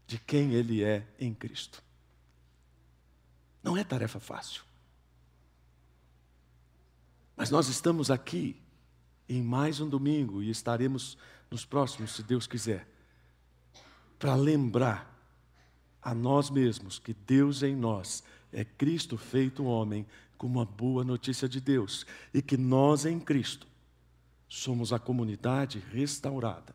de 0.06 0.18
quem 0.18 0.52
ele 0.52 0.84
é 0.84 1.06
em 1.18 1.34
Cristo. 1.34 1.82
Não 3.62 3.76
é 3.76 3.82
tarefa 3.82 4.20
fácil. 4.20 4.62
Mas 7.36 7.50
nós 7.50 7.68
estamos 7.68 8.10
aqui 8.10 8.60
em 9.28 9.42
mais 9.42 9.80
um 9.80 9.88
domingo 9.88 10.42
e 10.42 10.50
estaremos 10.50 11.16
nos 11.52 11.66
próximos, 11.66 12.12
se 12.12 12.22
Deus 12.22 12.46
quiser, 12.46 12.88
para 14.18 14.34
lembrar 14.34 15.12
a 16.00 16.14
nós 16.14 16.48
mesmos 16.48 16.98
que 16.98 17.12
Deus 17.12 17.62
em 17.62 17.76
nós 17.76 18.24
é 18.50 18.64
Cristo 18.64 19.18
feito 19.18 19.64
homem, 19.64 20.06
com 20.38 20.46
uma 20.46 20.64
boa 20.64 21.04
notícia 21.04 21.46
de 21.46 21.60
Deus, 21.60 22.06
e 22.32 22.40
que 22.40 22.56
nós 22.56 23.04
em 23.04 23.20
Cristo 23.20 23.66
somos 24.48 24.94
a 24.94 24.98
comunidade 24.98 25.78
restaurada 25.78 26.74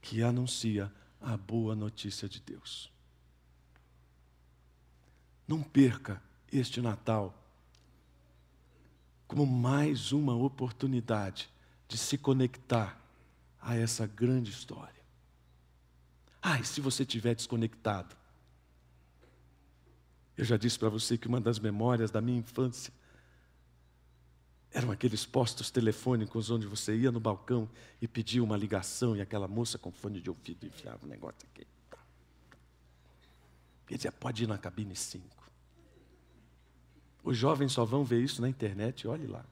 que 0.00 0.22
anuncia 0.22 0.90
a 1.20 1.36
boa 1.36 1.76
notícia 1.76 2.26
de 2.26 2.40
Deus. 2.40 2.90
Não 5.46 5.62
perca 5.62 6.20
este 6.50 6.80
Natal 6.80 7.38
como 9.28 9.46
mais 9.46 10.12
uma 10.12 10.34
oportunidade 10.34 11.50
de 11.86 11.98
se 11.98 12.16
conectar 12.16 13.03
a 13.64 13.74
essa 13.74 14.06
grande 14.06 14.50
história. 14.50 15.02
Ah, 16.40 16.60
e 16.60 16.64
se 16.64 16.80
você 16.82 17.02
estiver 17.02 17.34
desconectado? 17.34 18.14
Eu 20.36 20.44
já 20.44 20.58
disse 20.58 20.78
para 20.78 20.90
você 20.90 21.16
que 21.16 21.26
uma 21.26 21.40
das 21.40 21.58
memórias 21.58 22.10
da 22.10 22.20
minha 22.20 22.38
infância 22.38 22.92
eram 24.70 24.90
aqueles 24.90 25.24
postos 25.24 25.70
telefônicos 25.70 26.50
onde 26.50 26.66
você 26.66 26.94
ia 26.94 27.10
no 27.10 27.20
balcão 27.20 27.68
e 28.02 28.06
pedia 28.06 28.42
uma 28.42 28.56
ligação 28.56 29.16
e 29.16 29.20
aquela 29.20 29.48
moça 29.48 29.78
com 29.78 29.90
fone 29.90 30.20
de 30.20 30.28
ouvido 30.28 30.66
enfiava 30.66 31.06
um 31.06 31.08
negócio 31.08 31.48
aqui. 31.50 31.66
E 33.88 33.96
dizia, 33.96 34.12
pode 34.12 34.44
ir 34.44 34.46
na 34.46 34.58
cabine 34.58 34.96
5. 34.96 35.24
Os 37.22 37.36
jovens 37.36 37.72
só 37.72 37.84
vão 37.84 38.04
ver 38.04 38.22
isso 38.22 38.42
na 38.42 38.48
internet, 38.48 39.06
olhe 39.06 39.26
lá. 39.26 39.46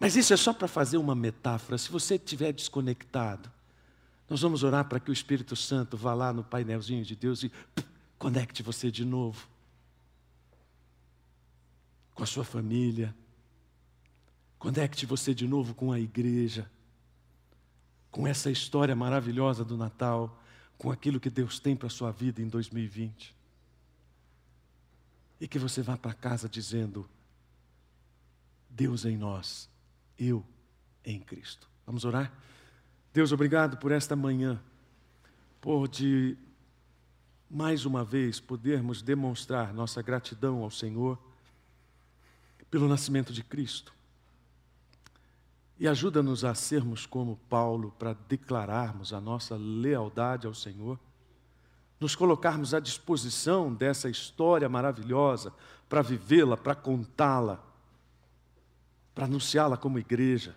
Mas 0.00 0.16
isso 0.16 0.32
é 0.32 0.36
só 0.36 0.54
para 0.54 0.66
fazer 0.66 0.96
uma 0.96 1.14
metáfora. 1.14 1.76
Se 1.76 1.92
você 1.92 2.14
estiver 2.14 2.52
desconectado, 2.52 3.52
nós 4.28 4.40
vamos 4.40 4.62
orar 4.62 4.88
para 4.88 4.98
que 4.98 5.10
o 5.10 5.12
Espírito 5.12 5.54
Santo 5.54 5.94
vá 5.94 6.14
lá 6.14 6.32
no 6.32 6.42
painelzinho 6.42 7.04
de 7.04 7.14
Deus 7.14 7.44
e 7.44 7.52
conecte 8.18 8.62
você 8.62 8.90
de 8.90 9.04
novo 9.04 9.46
com 12.20 12.24
a 12.24 12.26
sua 12.26 12.44
família. 12.44 13.14
Conecte 14.58 15.06
você 15.06 15.34
de 15.34 15.48
novo 15.48 15.74
com 15.74 15.90
a 15.90 15.98
igreja, 15.98 16.70
com 18.10 18.26
essa 18.26 18.50
história 18.50 18.94
maravilhosa 18.94 19.64
do 19.64 19.74
Natal, 19.74 20.38
com 20.76 20.90
aquilo 20.90 21.18
que 21.18 21.30
Deus 21.30 21.58
tem 21.58 21.74
para 21.74 21.86
a 21.86 21.90
sua 21.90 22.10
vida 22.10 22.42
em 22.42 22.48
2020. 22.48 23.34
E 25.40 25.48
que 25.48 25.58
você 25.58 25.80
vá 25.80 25.96
para 25.96 26.12
casa 26.12 26.46
dizendo: 26.46 27.08
Deus 28.68 29.06
em 29.06 29.16
nós, 29.16 29.69
eu 30.20 30.44
em 31.04 31.18
Cristo. 31.18 31.68
Vamos 31.86 32.04
orar? 32.04 32.32
Deus, 33.12 33.32
obrigado 33.32 33.78
por 33.78 33.90
esta 33.90 34.14
manhã, 34.14 34.60
por 35.60 35.88
de 35.88 36.36
mais 37.50 37.84
uma 37.84 38.04
vez 38.04 38.38
podermos 38.38 39.02
demonstrar 39.02 39.74
nossa 39.74 40.00
gratidão 40.00 40.62
ao 40.62 40.70
Senhor 40.70 41.18
pelo 42.70 42.86
nascimento 42.86 43.32
de 43.32 43.42
Cristo. 43.42 43.92
E 45.76 45.88
ajuda-nos 45.88 46.44
a 46.44 46.54
sermos 46.54 47.06
como 47.06 47.40
Paulo 47.48 47.92
para 47.98 48.12
declararmos 48.28 49.12
a 49.12 49.20
nossa 49.20 49.56
lealdade 49.56 50.46
ao 50.46 50.54
Senhor, 50.54 51.00
nos 51.98 52.14
colocarmos 52.14 52.72
à 52.72 52.78
disposição 52.78 53.74
dessa 53.74 54.08
história 54.08 54.68
maravilhosa 54.68 55.52
para 55.88 56.02
vivê-la, 56.02 56.56
para 56.56 56.74
contá-la, 56.74 57.69
para 59.14 59.24
anunciá-la 59.24 59.76
como 59.76 59.98
igreja. 59.98 60.56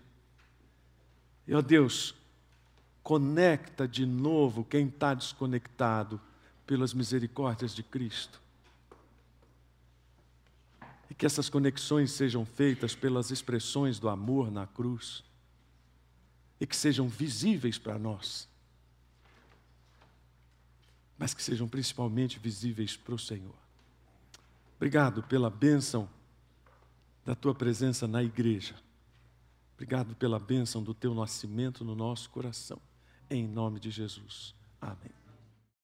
E 1.46 1.54
ó 1.54 1.60
Deus, 1.60 2.14
conecta 3.02 3.86
de 3.86 4.06
novo 4.06 4.64
quem 4.64 4.88
está 4.88 5.12
desconectado 5.12 6.20
pelas 6.66 6.94
misericórdias 6.94 7.74
de 7.74 7.82
Cristo. 7.82 8.40
E 11.10 11.14
que 11.14 11.26
essas 11.26 11.48
conexões 11.50 12.12
sejam 12.12 12.46
feitas 12.46 12.94
pelas 12.94 13.30
expressões 13.30 13.98
do 13.98 14.08
amor 14.08 14.50
na 14.50 14.66
cruz. 14.66 15.22
E 16.58 16.66
que 16.66 16.74
sejam 16.74 17.06
visíveis 17.06 17.78
para 17.78 17.98
nós. 17.98 18.48
Mas 21.18 21.34
que 21.34 21.42
sejam 21.42 21.68
principalmente 21.68 22.38
visíveis 22.38 22.96
para 22.96 23.14
o 23.14 23.18
Senhor. 23.18 23.54
Obrigado 24.76 25.22
pela 25.22 25.50
bênção 25.50 26.08
da 27.24 27.34
tua 27.34 27.54
presença 27.54 28.06
na 28.06 28.22
igreja. 28.22 28.74
Obrigado 29.74 30.14
pela 30.14 30.38
bênção 30.38 30.82
do 30.82 30.94
teu 30.94 31.14
nascimento 31.14 31.84
no 31.84 31.94
nosso 31.94 32.30
coração. 32.30 32.80
Em 33.28 33.46
nome 33.46 33.80
de 33.80 33.90
Jesus. 33.90 34.54
Amém. 34.80 35.23